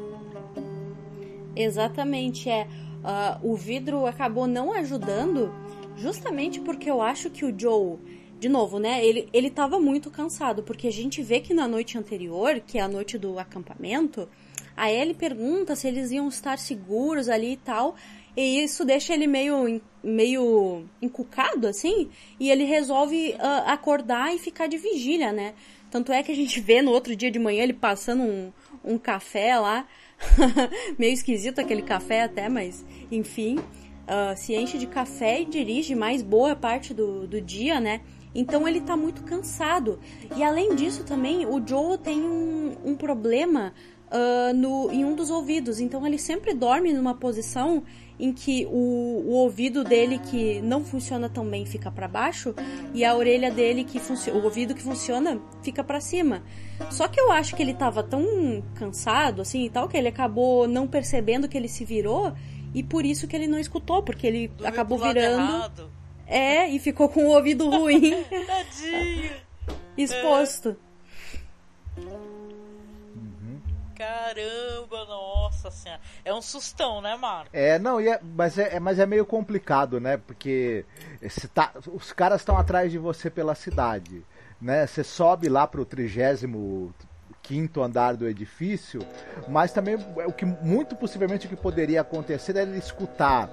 [1.56, 2.68] Exatamente, é.
[3.04, 5.54] Ah, o vidro acabou não ajudando,
[5.98, 7.98] justamente porque eu acho que o Joe,
[8.40, 9.06] de novo, né?
[9.06, 12.82] Ele, ele tava muito cansado, porque a gente vê que na noite anterior, que é
[12.82, 14.28] a noite do acampamento,
[14.76, 17.96] a Ellie pergunta se eles iam estar seguros ali e tal.
[18.36, 22.10] E isso deixa ele meio, meio encucado, assim,
[22.40, 25.54] e ele resolve ah, acordar e ficar de vigília, né?
[25.90, 28.52] Tanto é que a gente vê no outro dia de manhã ele passando um,
[28.84, 29.86] um café lá.
[30.98, 33.60] Meio esquisito aquele café até, mas enfim.
[34.08, 38.02] ah, se enche de café e dirige mais boa parte do, do dia, né?
[38.34, 40.00] Então ele tá muito cansado.
[40.36, 43.74] E além disso também, o Joe tem um, um problema
[44.10, 45.80] ah, no, em um dos ouvidos.
[45.80, 47.84] Então ele sempre dorme numa posição
[48.20, 52.54] em que o, o ouvido dele que não funciona tão bem fica para baixo
[52.94, 56.44] e a orelha dele que funciona, o ouvido que funciona fica para cima.
[56.90, 58.24] Só que eu acho que ele tava tão
[58.76, 62.34] cansado assim e tal que ele acabou não percebendo que ele se virou
[62.74, 65.92] e por isso que ele não escutou, porque ele Dormiu acabou virando errado.
[66.26, 69.32] é e ficou com o ouvido ruim Tadinho.
[69.98, 70.76] exposto.
[74.02, 76.02] Caramba, nossa senhora.
[76.26, 77.52] É um sustão, né, Marco?
[77.54, 80.18] É, não, é- mas, é, é- mas é meio complicado, né?
[80.18, 80.84] Porque
[81.54, 84.26] tá- os caras estão atrás de você pela cidade,
[84.60, 84.88] né?
[84.88, 86.92] Você sobe lá pro trigésimo
[87.42, 89.02] quinto andar do edifício,
[89.48, 93.50] mas também o que muito possivelmente o que poderia acontecer era ele escutar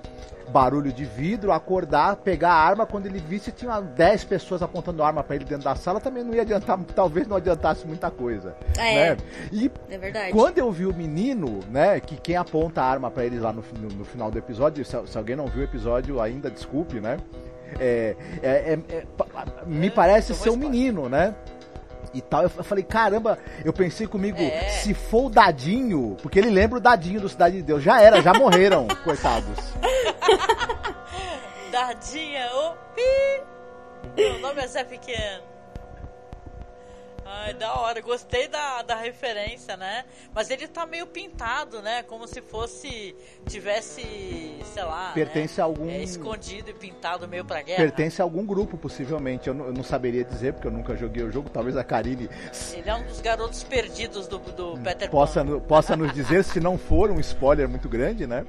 [0.51, 5.23] barulho de vidro, acordar, pegar a arma, quando ele visse tinha 10 pessoas apontando arma
[5.23, 9.11] para ele dentro da sala, também não ia adiantar, talvez não adiantasse muita coisa, É.
[9.11, 9.17] né?
[9.53, 10.33] E É verdade.
[10.33, 13.63] quando eu vi o menino, né, que quem aponta a arma pra eles lá no,
[13.79, 17.19] no, no final do episódio, se, se alguém não viu o episódio ainda, desculpe, né?
[17.79, 19.07] É, é- é- é-
[19.67, 21.35] me parece tomou ser um menino, né?
[22.15, 24.69] E tal, eu falei, caramba, eu pensei comigo, É.
[24.71, 28.23] se for o Dadinho, porque ele lembra o Dadinho do Cidade de Deus, já era,
[28.23, 29.59] já morreram, coitados.
[31.71, 33.43] Dardinha, ô pi!
[34.17, 35.43] Meu nome é Zé Pequeno.
[37.31, 40.07] Ai, da hora, gostei da, da referência, né?
[40.35, 42.03] Mas ele tá meio pintado, né?
[42.05, 43.15] Como se fosse.
[43.47, 44.03] tivesse,
[44.73, 45.13] sei lá.
[45.15, 45.63] Pertence né?
[45.63, 47.77] a algum- É, escondido e pintado meio pra guerra.
[47.83, 51.23] Pertence a algum grupo, possivelmente, eu não, eu não saberia dizer, porque eu nunca joguei
[51.23, 52.31] o jogo, talvez a Karine
[52.73, 55.51] Ele é um dos garotos perdidos do, do Peter possa, Pan.
[55.51, 58.47] no- possa nos dizer, se não for um spoiler muito grande, né?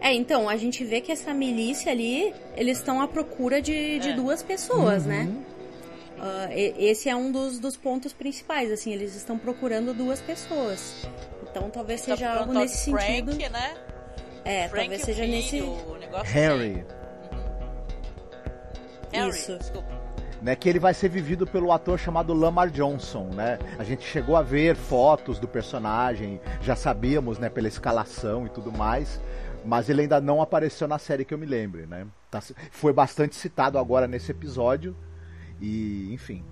[0.00, 4.10] É, então, a gente vê que essa milícia ali, eles estão à procura de, de
[4.10, 4.12] É.
[4.12, 5.22] duas pessoas, né?
[5.22, 5.42] Uhum.
[5.50, 5.55] Ah,
[6.50, 11.06] e- esse é um dos, dos pontos principais, assim, eles estão procurando duas pessoas.
[11.42, 13.32] Então talvez Tá seja algo tal nesse de sentido.
[13.34, 13.74] Frank, né?
[14.44, 15.60] É, Frank talvez seja filho, nesse.
[16.32, 16.84] Harry.
[16.86, 16.96] assim.
[19.12, 19.56] Harry, Isso.
[19.58, 19.88] desculpa.
[20.42, 23.58] né, que ele vai ser vivido pelo ator chamado Lamar Johnson, né?
[23.78, 28.70] A gente chegou a ver fotos do personagem, já sabíamos, né, pela escalação e tudo
[28.70, 29.18] mais,
[29.64, 32.06] mas ele ainda não apareceu na série que eu me lembre, né?
[32.30, 34.94] Tá- foi bastante citado agora nesse episódio
[35.60, 36.42] e, enfim.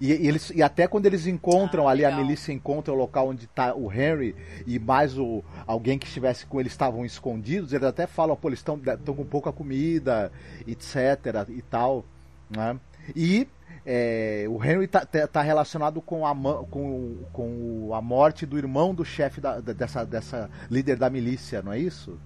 [0.00, 2.24] E, e eles, e até quando eles encontram Ah, ali, a legal.
[2.24, 4.34] milícia encontra o local onde tá o Henry
[4.66, 8.58] e mais o alguém que estivesse com eles estavam escondidos, eles até falam, pô, eles
[8.58, 8.78] estão
[9.14, 10.30] com pouca comida,
[10.66, 11.46] etc.
[11.48, 12.04] e tal,
[12.50, 12.78] né?
[13.14, 13.46] E
[13.86, 18.92] é, o Henry tá, tá- tá relacionado com a, com, com a morte do irmão
[18.92, 19.40] do chefe
[19.76, 22.18] dessa, dessa líder da milícia, não é isso?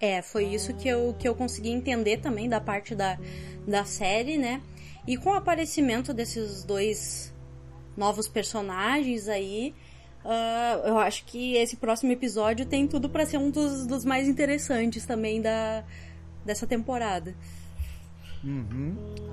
[0.00, 3.18] É, foi isso que eu, que eu consegui entender também da parte da,
[3.66, 4.60] da série, né?
[5.08, 7.34] E com o aparecimento desses dois
[7.96, 9.74] novos personagens aí,
[10.22, 14.28] ah, eu acho que esse próximo episódio tem tudo pra ser um dos, dos mais
[14.28, 15.82] interessantes também da,
[16.44, 17.34] dessa temporada.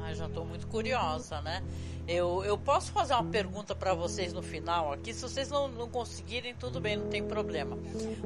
[0.04, 1.62] Ai, já tô muito curiosa, né?
[2.08, 5.14] Eu, eu posso fazer uma pergunta pra vocês no final aqui.
[5.14, 7.78] Se vocês não, não conseguirem, tudo bem, não tem problema.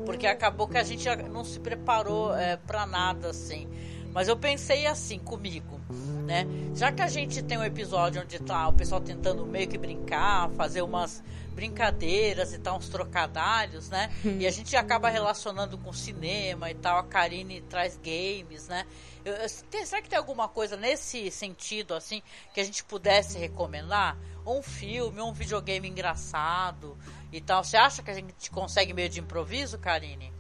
[0.06, 3.68] Porque acabou que a gente já não se preparou é, pra nada assim.
[4.14, 5.80] Mas eu pensei assim comigo,
[6.26, 6.48] né?
[6.76, 10.50] Já que a gente tem um episódio onde tá o pessoal tentando meio que brincar,
[10.52, 14.10] fazer umas brincadeiras e tal, uns trocadalhos, né?
[14.40, 16.98] E a gente acaba relacionando com cinema e tal.
[16.98, 18.86] A Karine traz games, né?
[19.26, 22.22] Eu- eu- tem- será que tem alguma coisa nesse sentido, assim,
[22.54, 24.18] que a gente pudesse recomendar?
[24.46, 26.98] Um filme, ou um videogame engraçado
[27.32, 27.64] e tal.
[27.64, 30.32] Você acha que a gente consegue meio de improviso, Karine?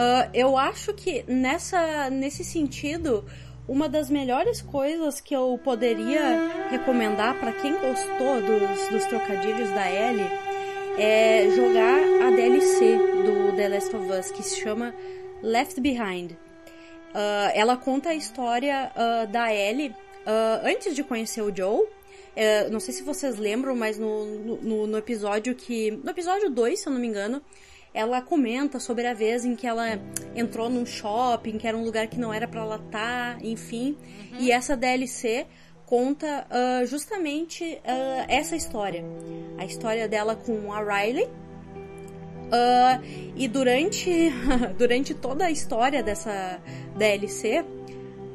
[0.00, 3.24] Ah, eu acho que nessa, nesse sentido,
[3.66, 9.90] uma das melhores coisas que eu poderia recomendar para quem gostou dos, dos trocadilhos da
[9.90, 10.30] Ellie
[10.96, 14.94] é jogar a DLC do The Last of Us, que se chama
[15.42, 16.30] Left Behind.
[17.12, 19.92] Ah, ela conta a história ah, da Ellie
[20.62, 21.88] antes de conhecer o Joe.
[22.36, 24.26] Eh, não sei se vocês lembram, mas no,
[24.62, 25.90] no, no episódio que.
[25.90, 27.42] No episódio 2, se eu não me engano,
[27.92, 30.00] ela comenta sobre a vez em que ela
[30.34, 33.96] entrou num shopping, que era um lugar que não era pra ela estar, enfim.
[34.38, 35.46] E essa DLC
[35.86, 39.04] conta ah, justamente ah, essa história.
[39.56, 41.28] A história dela com a Riley.
[42.52, 43.00] Ah,
[43.34, 44.30] e durante,
[44.76, 46.60] durante toda a história dessa
[46.96, 47.64] DLC,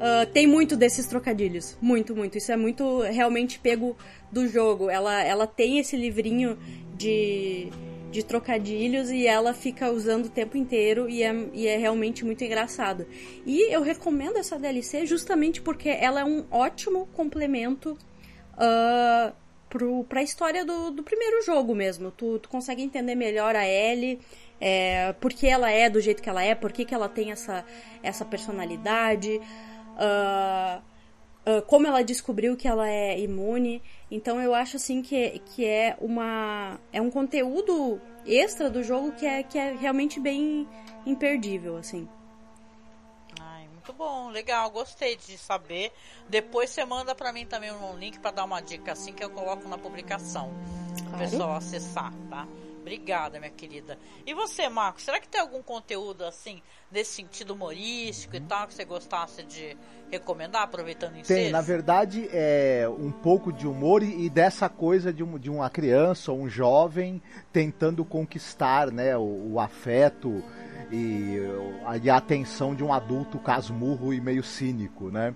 [0.00, 1.78] ah, tem muito desses trocadilhos.
[1.80, 2.36] Muito, muito.
[2.36, 3.96] Isso é muito realmente pego
[4.30, 4.90] do jogo.
[4.90, 6.58] Ela, ela tem esse livrinho
[6.96, 7.70] de,
[8.14, 12.44] de trocadilhos e ela fica usando o tempo inteiro e é, e é realmente muito
[12.44, 13.06] engraçado.
[13.44, 17.98] E eu recomendo essa DLC justamente porque ela é um ótimo complemento
[18.56, 19.32] ah,
[19.68, 22.12] pro, pra história do, do primeiro jogo mesmo.
[22.12, 24.20] Tu, tu consegue entender melhor a Ellie,
[24.60, 27.32] é, por que ela é do jeito que ela é, por que, que ela tem
[27.32, 27.64] essa,
[28.00, 29.40] essa personalidade,
[29.98, 30.80] ah,
[31.66, 33.82] como ela descobriu que ela é imune.
[34.10, 39.26] Então eu acho assim que, que é uma é um conteúdo extra do jogo que
[39.26, 40.66] é, que é realmente bem
[41.06, 42.08] imperdível, assim.
[43.40, 45.92] Ai, muito bom, legal, gostei de saber.
[46.28, 49.30] Depois você manda pra mim também um link pra dar uma dica assim que eu
[49.30, 50.50] coloco na publicação.
[51.00, 51.18] O Claro.
[51.18, 52.46] pessoal acessar, tá?
[52.84, 53.98] Obrigada, minha querida.
[54.26, 56.60] E você, Marcos, será que tem algum conteúdo assim,
[56.92, 59.74] nesse sentido humorístico e tal, que você gostasse de
[60.10, 65.10] recomendar, aproveitando em Tem, na verdade, é um pouco de humor e, e dessa coisa
[65.10, 70.44] de, um, de uma criança ou um jovem tentando conquistar né, o, o afeto
[70.92, 71.38] e,
[72.02, 75.34] e a atenção de um adulto casmurro e meio cínico, né?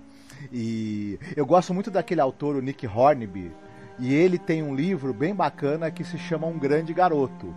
[0.53, 3.51] E eu gosto muito daquele autor, o Nick Hornby,
[3.99, 7.53] e ele tem um livro bem bacana que se chama Um Grande Garoto.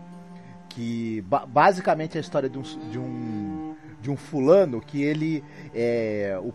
[0.68, 5.44] Que ba basicamente é a história de um, de um, de um fulano que ele.
[5.74, 6.52] É, o,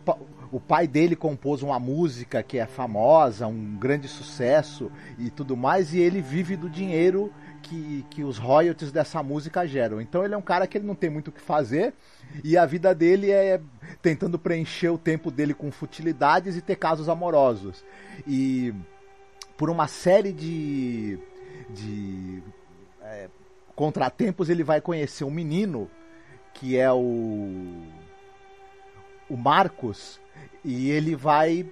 [0.51, 5.93] o pai dele compôs uma música que é famosa, um grande sucesso e tudo mais,
[5.93, 10.01] e ele vive do dinheiro que, que os royalties dessa música geram.
[10.01, 11.93] Então ele é um cara que ele não tem muito o que fazer
[12.43, 13.59] e a vida dele é
[14.01, 17.83] tentando preencher o tempo dele com futilidades e ter casos amorosos.
[18.25, 18.73] E
[19.57, 21.19] por uma série de,
[21.69, 22.43] de
[23.01, 23.27] é,
[23.75, 25.89] contratempos, ele vai conhecer um menino
[26.53, 27.83] que é o,
[29.29, 30.19] o Marcos,
[30.63, 31.65] e ele vai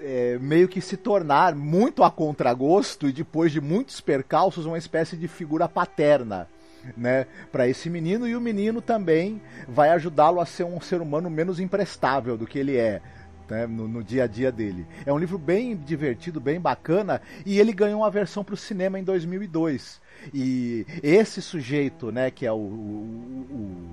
[0.00, 5.16] é, meio que se tornar muito a contragosto e depois de muitos percalços uma espécie
[5.16, 6.48] de figura paterna
[6.96, 8.26] né, para esse menino.
[8.26, 12.58] E o menino também vai ajudá-lo a ser um ser humano menos imprestável do que
[12.58, 13.02] ele é
[13.48, 14.86] né, no, no, dia a dia dele.
[15.04, 18.98] É um livro bem divertido, bem bacana, e ele ganhou uma versão para o cinema
[18.98, 20.00] em 2002.
[20.32, 23.86] E esse sujeito, né, que é o, o, o,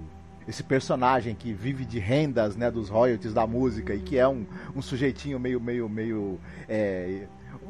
[0.47, 4.45] esse personagem que vive de rendas, né, dos royalties da música e que é um,
[4.75, 7.27] um sujeitinho meio, meio, meio é,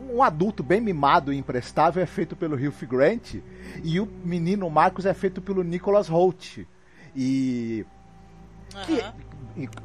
[0.10, 3.36] um adulto bem mimado e imprestável é feito pelo Hugh Grant
[3.84, 6.66] e o menino Marcos é feito pelo Nicholas Holt.
[7.16, 7.86] E
[8.86, 9.02] que,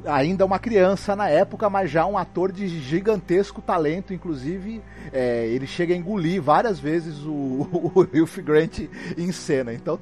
[0.05, 4.81] ainda uma criança na época, mas já um ator de gigantesco talento, inclusive
[5.13, 7.31] é, ele chega a engolir várias vezes o,
[7.95, 8.79] o Hugh Grant
[9.17, 9.73] em cena.
[9.73, 9.97] Então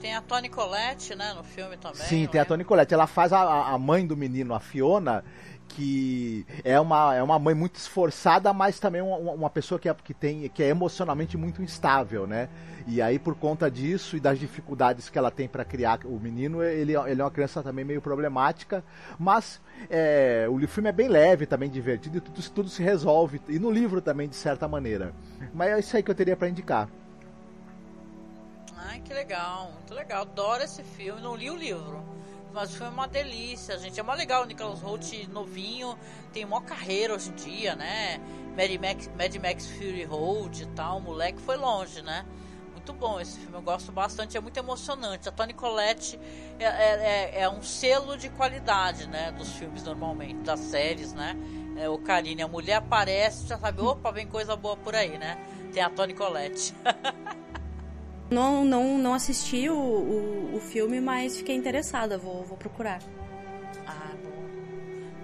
[0.00, 1.98] tem a Toni Collette, né, no filme também.
[1.98, 2.42] Sim, tem é?
[2.42, 2.94] a Toni Collette.
[2.94, 5.24] Ela faz a, a mãe do menino, a Fiona,
[5.68, 9.94] que é uma, é uma mãe muito esforçada, mas também uma, uma pessoa que é,
[9.94, 12.48] que, tem, que é emocionalmente muito instável, né?
[12.86, 16.62] E aí, por conta disso e das dificuldades que ela tem para criar o menino,
[16.62, 18.82] ele, ele é uma criança também meio problemática,
[19.18, 23.58] mas é, o filme é bem leve, também divertido, e tudo, tudo se resolve, e
[23.58, 25.12] no livro também, de certa maneira.
[25.52, 26.88] Mas é isso aí que eu teria para indicar.
[28.74, 30.22] Ai, que legal, muito legal.
[30.22, 32.02] Adoro esse filme, não li o livro
[32.52, 33.98] mas foi uma delícia, gente.
[33.98, 35.96] É mó legal o Nicholas Holt novinho,
[36.32, 38.20] tem mó carreira hoje em dia, né?
[38.56, 42.24] Mad Max, Mad Max Fury Road e tal, o moleque foi longe, né?
[42.72, 45.28] Muito bom esse filme, eu gosto bastante, é muito emocionante.
[45.28, 46.18] A Toni Collette
[46.58, 49.30] é, é, é, é um selo de qualidade, né?
[49.32, 51.36] Dos filmes normalmente, das séries, né?
[51.76, 55.38] É, o Karine, a mulher aparece, já sabe, opa, vem coisa boa por aí, né?
[55.72, 56.74] Tem a Toni Collette.
[58.30, 63.00] Não, não, não assisti o, o, o filme, mas fiquei interessada, vou, vou procurar.
[63.86, 64.44] Ah, bom.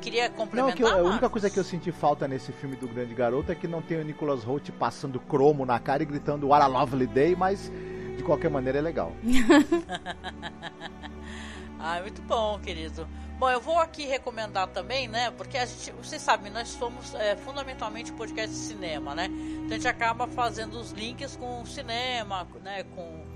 [0.00, 0.70] Queria complementar.
[0.70, 3.52] Não, que eu, a única coisa que eu senti falta nesse filme do Grande Garoto
[3.52, 6.66] é que não tem o Nicholas Holt passando cromo na cara e gritando What a
[6.66, 7.70] Lovely Day, mas
[8.16, 9.12] de qualquer maneira é legal.
[11.86, 13.06] ah, muito bom, querido.
[13.38, 15.30] Bom, eu vou aqui recomendar também, né?
[15.32, 19.26] Porque a gente, vocês sabem, nós somos é, fundamentalmente podcast de cinema, né?
[19.26, 22.84] Então a gente acaba fazendo os links com cinema, né?
[22.84, 23.26] Com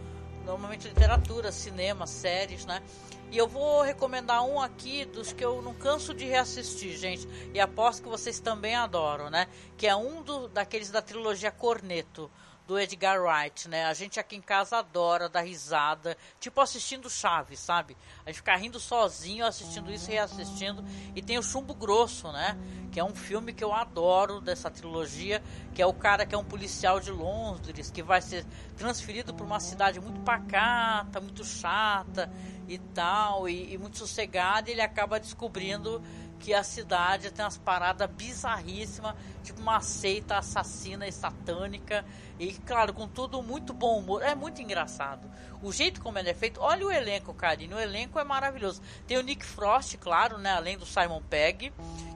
[0.46, 2.82] normalmente literatura, cinema, séries, né?
[3.30, 7.28] E eu vou recomendar um aqui dos que eu não canso de reassistir, gente.
[7.52, 9.46] E aposto que vocês também adoram, né?
[9.76, 12.30] Que é um do, daqueles da trilogia Corneto
[12.68, 13.86] do Edgar Wright, né?
[13.86, 17.96] A gente aqui em casa adora dar risada, tipo assistindo Chaves, sabe?
[18.26, 20.84] A gente fica rindo sozinho assistindo isso e reassistindo.
[21.16, 22.58] E tem o Chumbo Grosso, né?
[22.92, 25.42] Que é um filme que eu adoro dessa trilogia,
[25.74, 28.44] que é o cara que é um policial de Londres, que vai ser
[28.76, 32.30] transferido para uma cidade muito pacata, muito chata
[32.68, 36.02] e tal, e, e muito sossegada, e ele acaba descobrindo
[36.38, 42.04] que a cidade tem umas paradas bizarríssimas, tipo uma seita assassina e satânica.
[42.38, 44.22] E, claro, com tudo muito bom humor.
[44.22, 45.28] É muito engraçado.
[45.60, 46.60] O jeito como ele é feito.
[46.60, 47.74] Olha o elenco, Karine.
[47.74, 48.80] O elenco é maravilhoso.
[49.06, 50.52] Tem o Nick Frost, claro, né?
[50.52, 51.72] Além do Simon Pegg.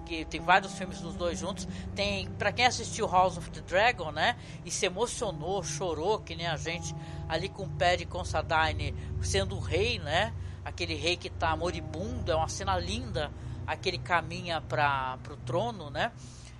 [0.07, 1.67] Que tem vários filmes dos dois juntos.
[1.95, 4.37] Tem, para quem assistiu House of the Dragon, né?
[4.65, 6.95] E se emocionou, chorou, que nem a gente
[7.29, 10.33] ali com o Paddy Considine sendo o rei, né?
[10.65, 12.31] Aquele rei que tá moribundo.
[12.31, 13.33] É uma cena linda
[13.67, 16.13] aquele caminha para o trono, né?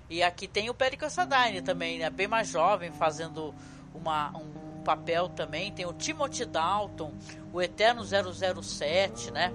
[0.09, 2.09] E aqui tem o Perry Considine também, né?
[2.09, 3.53] Bem mais jovem, fazendo
[3.93, 5.71] uma, um papel também.
[5.71, 7.13] Tem o Timothy Dalton,
[7.51, 9.53] o Eterno 007, né?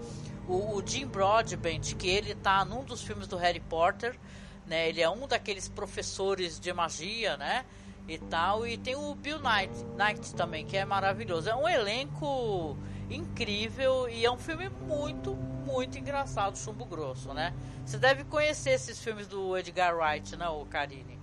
[0.48, 4.18] O, o Jim Broadbent, que ele tá num dos filmes do Harry Potter,
[4.66, 4.88] né?
[4.88, 7.64] Ele é um daqueles professores de magia, né?
[8.08, 8.66] e tal.
[8.66, 11.48] E tem o Bill Knight, Knight também, que é maravilhoso.
[11.48, 12.76] É um elenco
[13.10, 17.54] incrível e é um filme muito, muito engraçado, Chumbo Grosso, né?
[17.84, 21.18] Você deve conhecer esses filmes do Edgar Wright, né, o Karine?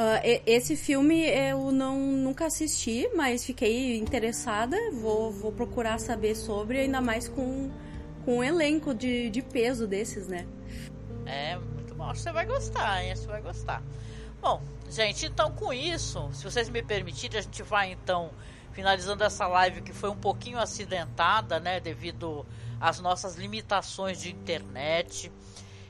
[0.00, 4.76] Uh, esse filme eu não, nunca assisti, mas fiquei interessada.
[4.92, 7.70] Vou, vou procurar saber sobre, ainda mais com,
[8.24, 10.46] com um elenco de, de peso desses, né?
[11.26, 12.14] É, muito bom.
[12.14, 13.14] Você vai gostar, hein?
[13.14, 13.82] Você vai gostar.
[14.40, 18.30] Bom, gente, então com isso, se vocês me permitirem, a gente vai então
[18.72, 22.46] finalizando essa live que foi um pouquinho acidentada, né, devido
[22.80, 25.30] às nossas limitações de internet.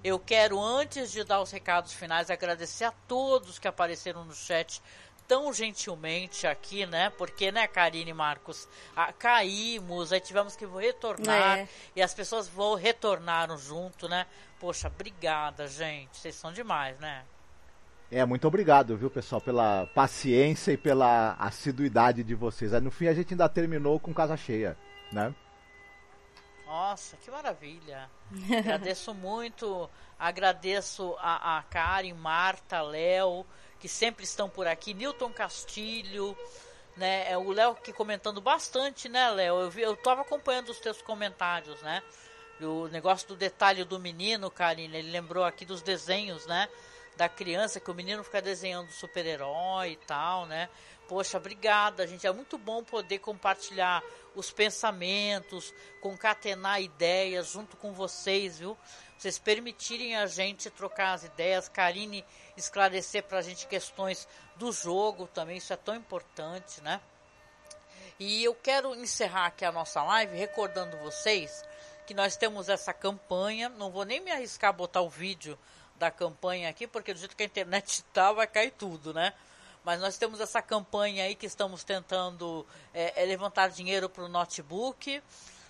[0.02, 4.82] Eu quero, antes de dar os recados finais, agradecer a todos que apareceram no chat
[5.28, 7.10] tão gentilmente aqui, né?
[7.10, 8.66] Porque, né, Karine e Marcos,
[8.96, 11.68] a, caímos, aí tivemos que retornar é.
[11.94, 14.26] e as pessoas vão retornaram junto, né?
[14.58, 16.18] Poxa, obrigada, gente.
[16.18, 17.24] Vocês são demais, né?
[18.12, 22.74] É, muito obrigado, viu, pessoal, pela paciência e pela assiduidade de vocês.
[22.74, 24.76] Aí, no fim, a gente ainda terminou com casa cheia,
[25.12, 25.32] né?
[26.66, 28.10] Nossa, que maravilha.
[28.58, 29.88] agradeço muito,
[30.18, 33.46] agradeço a, a Karen, Marta, Léo,
[33.78, 36.36] que sempre estão por aqui, Newton Castilho,
[36.96, 37.30] né?
[37.30, 39.54] É o Léo que comentando bastante, né, Léo?
[39.54, 42.02] Eu, eu tava acompanhando os teus comentários, né?
[42.60, 46.68] O negócio do detalhe do menino, Karine, ele lembrou aqui dos desenhos, né?
[47.16, 50.68] Da criança, que o menino fica desenhando super-herói e tal, né?
[51.08, 52.26] Poxa, obrigada, gente.
[52.26, 54.02] É muito bom poder compartilhar
[54.34, 58.78] os pensamentos, concatenar ideias junto com vocês, viu?
[59.18, 62.24] Vocês permitirem a gente trocar as ideias, Karine
[62.56, 67.00] esclarecer pra gente questões do jogo também, isso é tão importante, né?
[68.18, 71.64] E eu quero encerrar aqui a nossa live recordando vocês
[72.06, 75.58] que nós temos essa campanha, não vou nem me arriscar a botar o vídeo
[76.00, 79.34] da campanha aqui, porque do jeito que a internet está, vai cair tudo, né?
[79.84, 84.28] Mas nós temos essa campanha aí que estamos tentando é, é levantar dinheiro para o
[84.28, 85.22] notebook.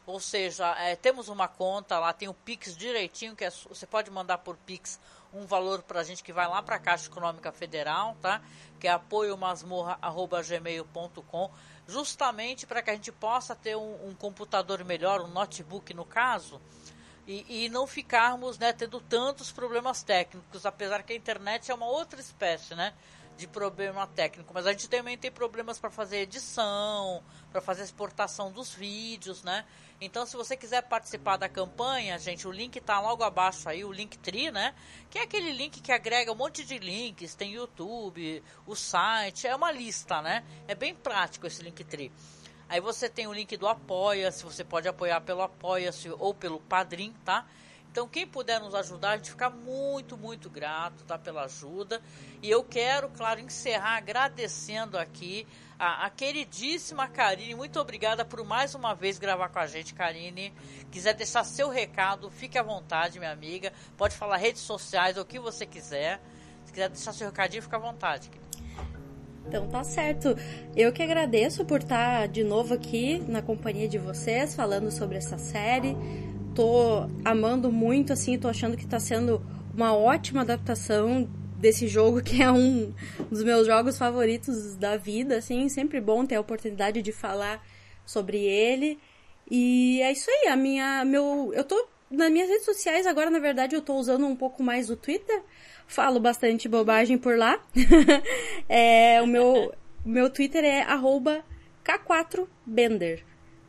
[0.06, 4.10] Ou seja, é, temos uma conta lá, tem o Pix direitinho, que é, você pode
[4.10, 4.98] mandar por Pix
[5.32, 8.42] um valor para a gente que vai lá para a Caixa Econômica Federal, tá?
[8.80, 11.50] Que é apoiomasmorra.gmail.com
[11.86, 16.60] justamente para que a gente possa ter um, um computador melhor, um notebook no caso,
[17.30, 21.86] e, e não ficarmos né, tendo tantos problemas técnicos, apesar que a internet é uma
[21.86, 22.92] outra espécie né,
[23.36, 27.22] de problema técnico, mas a gente também tem problemas para fazer edição,
[27.52, 29.64] para fazer exportação dos vídeos, né?
[30.00, 33.92] Então, se você quiser participar da campanha, gente, o link está logo abaixo aí, o
[33.92, 34.74] Linktree, né?
[35.08, 39.54] Que é aquele link que agrega um monte de links, tem YouTube, o site, é
[39.54, 40.42] uma lista, né?
[40.66, 42.10] É bem prático esse Linktree.
[42.70, 47.12] Aí você tem o link do Apoia-se, você pode apoiar pelo Apoia-se ou pelo Padrim,
[47.24, 47.44] tá?
[47.90, 51.18] Então, quem puder nos ajudar, a gente fica muito, muito grato, tá?
[51.18, 52.00] Pela ajuda.
[52.40, 55.44] E eu quero, claro, encerrar agradecendo aqui
[55.76, 57.56] a, a, queridíssima Karine.
[57.56, 60.54] Muito obrigada por mais uma vez gravar com a gente, Karine.
[60.92, 63.72] Quiser deixar seu recado, fique à vontade, minha amiga.
[63.96, 66.20] Pode falar redes sociais, o que você quiser.
[66.66, 68.49] Se quiser deixar seu recadinho, fica à vontade, querida.
[69.46, 70.36] Então tá certo.
[70.76, 75.38] Eu que agradeço por estar de novo aqui na companhia de vocês, falando sobre essa
[75.38, 75.96] série.
[76.54, 79.40] Tô amando muito, assim, tô achando que tá sendo
[79.74, 82.92] uma ótima adaptação desse jogo, que é um
[83.30, 87.64] dos meus jogos favoritos da vida, assim, sempre bom ter a oportunidade de falar
[88.04, 88.98] sobre ele.
[89.50, 93.38] E é isso aí, a minha meu eu tô nas minhas redes sociais agora, na
[93.38, 95.42] verdade, eu tô usando um pouco mais o Twitter,
[95.90, 97.58] falo bastante bobagem por lá.
[98.68, 99.74] é, o meu,
[100.04, 100.82] meu Twitter é
[101.84, 103.24] K4Bender.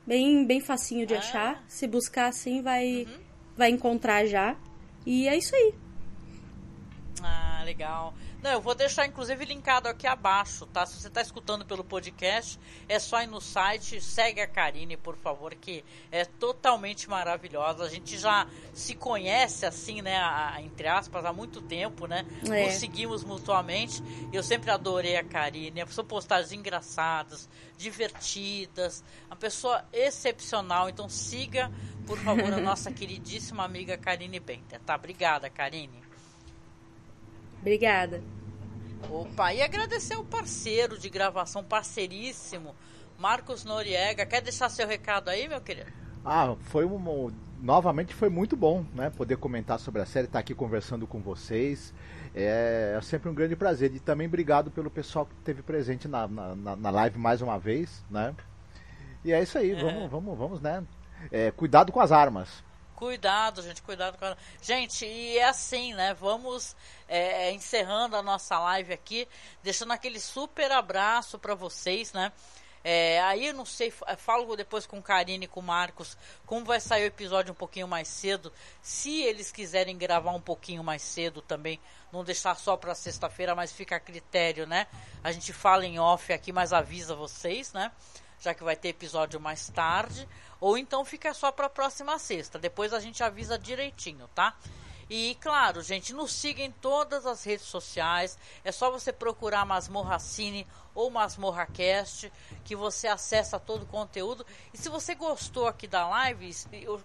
[0.05, 1.17] Bem, bem facinho de ah.
[1.17, 1.63] achar.
[1.67, 3.19] Se buscar assim, vai, uhum.
[3.57, 4.55] vai encontrar já.
[5.03, 5.73] E é isso aí.
[7.23, 8.13] Ah, legal.
[8.41, 10.83] Não, eu vou deixar inclusive linkado aqui abaixo, tá?
[10.83, 15.15] Se você está escutando pelo podcast, é só ir no site, segue a Karine, por
[15.15, 17.83] favor, que é totalmente maravilhosa.
[17.83, 22.25] A gente já se conhece assim, né, a, a, entre aspas, há muito tempo, né?
[22.49, 22.65] É.
[22.65, 24.01] Nos seguimos mutuamente.
[24.33, 25.85] Eu sempre adorei a Karine.
[25.89, 30.89] São postagens engraçadas, divertidas, uma pessoa excepcional.
[30.89, 31.71] Então siga,
[32.07, 34.95] por favor, a nossa queridíssima amiga Karine Benter, tá?
[34.95, 36.10] Obrigada, Karine.
[37.61, 38.21] Obrigada.
[39.09, 42.75] Opa, e agradecer ao parceiro de gravação, parceiríssimo,
[43.17, 44.25] Marcos Noriega.
[44.25, 45.91] Quer deixar seu recado aí, meu querido?
[46.25, 47.31] Ah, foi um,
[47.61, 49.09] novamente foi muito bom, né?
[49.09, 51.93] Poder comentar sobre a série, estar aqui conversando com vocês.
[52.33, 53.93] É, é sempre um grande prazer.
[53.93, 58.03] E também obrigado pelo pessoal que esteve presente na, na, na live mais uma vez,
[58.09, 58.35] né?
[59.23, 59.81] E é isso aí, é.
[59.81, 60.83] vamos, vamos, vamos, né?
[61.31, 62.63] É, cuidado com as armas.
[63.01, 64.37] Cuidado, gente, cuidado com a...
[64.61, 66.13] Gente, e é assim, né?
[66.13, 66.75] Vamos
[67.07, 69.27] é, é encerrando a nossa live aqui,
[69.63, 72.31] deixando aquele super abraço para vocês, né?
[72.83, 77.07] É, aí não sei, falo depois com Karine e com Marcos como vai sair o
[77.07, 78.53] episódio um pouquinho mais cedo.
[78.83, 81.79] Se eles quiserem gravar um pouquinho mais cedo também,
[82.13, 84.85] não deixar só para sexta-feira, mas fica a critério, né?
[85.23, 87.91] A gente fala em off aqui, mas avisa vocês, né?
[88.41, 90.27] Já que vai ter episódio mais tarde.
[90.59, 92.59] Ou então fica só para a próxima sexta.
[92.59, 94.55] Depois a gente avisa direitinho, tá?
[95.13, 98.39] E claro, gente, nos siga em todas as redes sociais.
[98.63, 102.31] É só você procurar Masmorra Cine ou Masmorra Cast,
[102.63, 104.45] que você acessa todo o conteúdo.
[104.73, 106.55] E se você gostou aqui da live,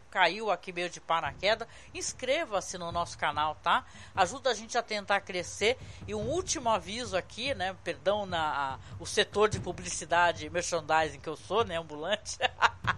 [0.09, 3.84] caiu aqui meio de paraquedas, inscreva-se no nosso canal, tá?
[4.14, 5.76] Ajuda a gente a tentar crescer.
[6.07, 7.76] E um último aviso aqui, né?
[7.82, 12.38] Perdão na a, o setor de publicidade merchandising que eu sou, né, ambulante.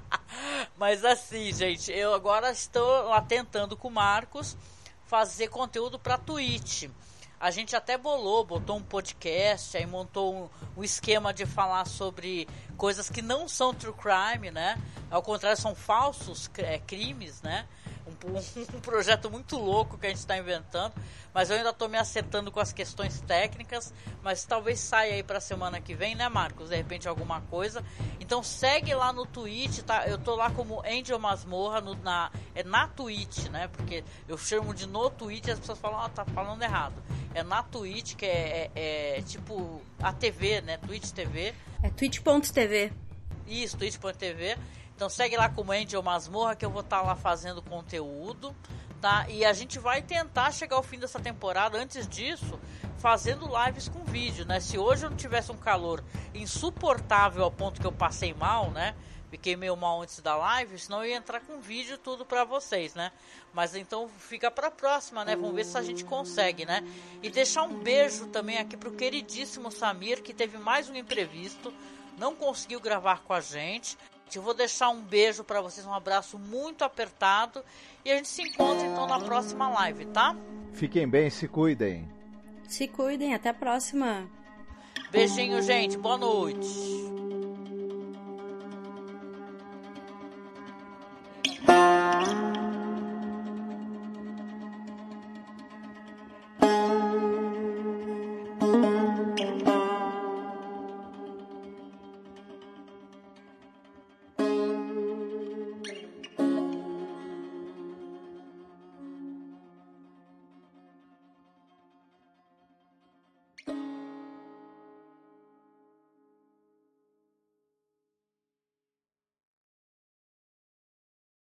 [0.76, 4.54] Mas assim, gente, eu agora estou lá tentando com o Marcos
[5.09, 6.84] fazer conteúdo para Twitch.
[7.40, 12.46] A gente até bolou, botou um podcast, aí montou um, um, esquema de falar sobre
[12.76, 14.76] coisas que não são true crime, né?
[15.11, 17.66] Ao contrário, são falsos é, crimes, né?
[18.24, 20.94] Um, um projeto muito louco que a gente está inventando,
[21.32, 23.92] mas eu ainda estou me acertando com as questões técnicas,
[24.22, 26.70] mas talvez saia aí para a semana que vem, né, Marcos?
[26.70, 27.84] De repente alguma coisa.
[28.20, 30.06] Então segue lá no Twitch, tá?
[30.06, 33.68] Eu tô lá como Angel Masmorra no, na é na Twitch, né?
[33.68, 37.02] Porque eu chamo de no Twitch e as pessoas falam, ah, tá falando errado.
[37.34, 40.78] É na Twitch que é, é, é tipo a TV, né?
[40.78, 41.54] Twitch TV.
[41.82, 42.92] É twitch.tv.
[43.46, 44.59] Isso, twitch.tv.
[44.99, 48.53] Então segue lá como Angel Masmorra que eu vou estar tá lá fazendo conteúdo,
[49.01, 49.26] tá?
[49.28, 52.59] E a gente vai tentar chegar ao fim dessa temporada, antes disso,
[52.99, 54.59] fazendo lives com vídeo, né?
[54.59, 56.03] Se hoje eu não tivesse um calor
[56.34, 58.96] insuportável ao ponto que eu passei mal, né?
[59.30, 62.96] Fiquei meio mal antes da live, senão eu ia entrar com vídeo tudo para vocês,
[62.96, 63.12] né?
[63.55, 65.36] Mas então fica pra próxima, né?
[65.36, 66.82] Vamos ver se a gente consegue, né?
[67.22, 71.72] E deixar um beijo também aqui pro queridíssimo Samir, que teve mais um imprevisto,
[72.18, 73.96] não conseguiu gravar com a gente.
[74.37, 77.62] Eu vou deixar um beijo para vocês, um abraço muito apertado
[78.05, 80.37] e a gente se encontra então na próxima live, tá?
[80.72, 82.09] Fiquem bem, se cuidem.
[82.68, 84.29] Se cuidem, até a próxima.
[85.11, 85.97] Beijinho, gente.
[85.97, 87.17] Boa noite.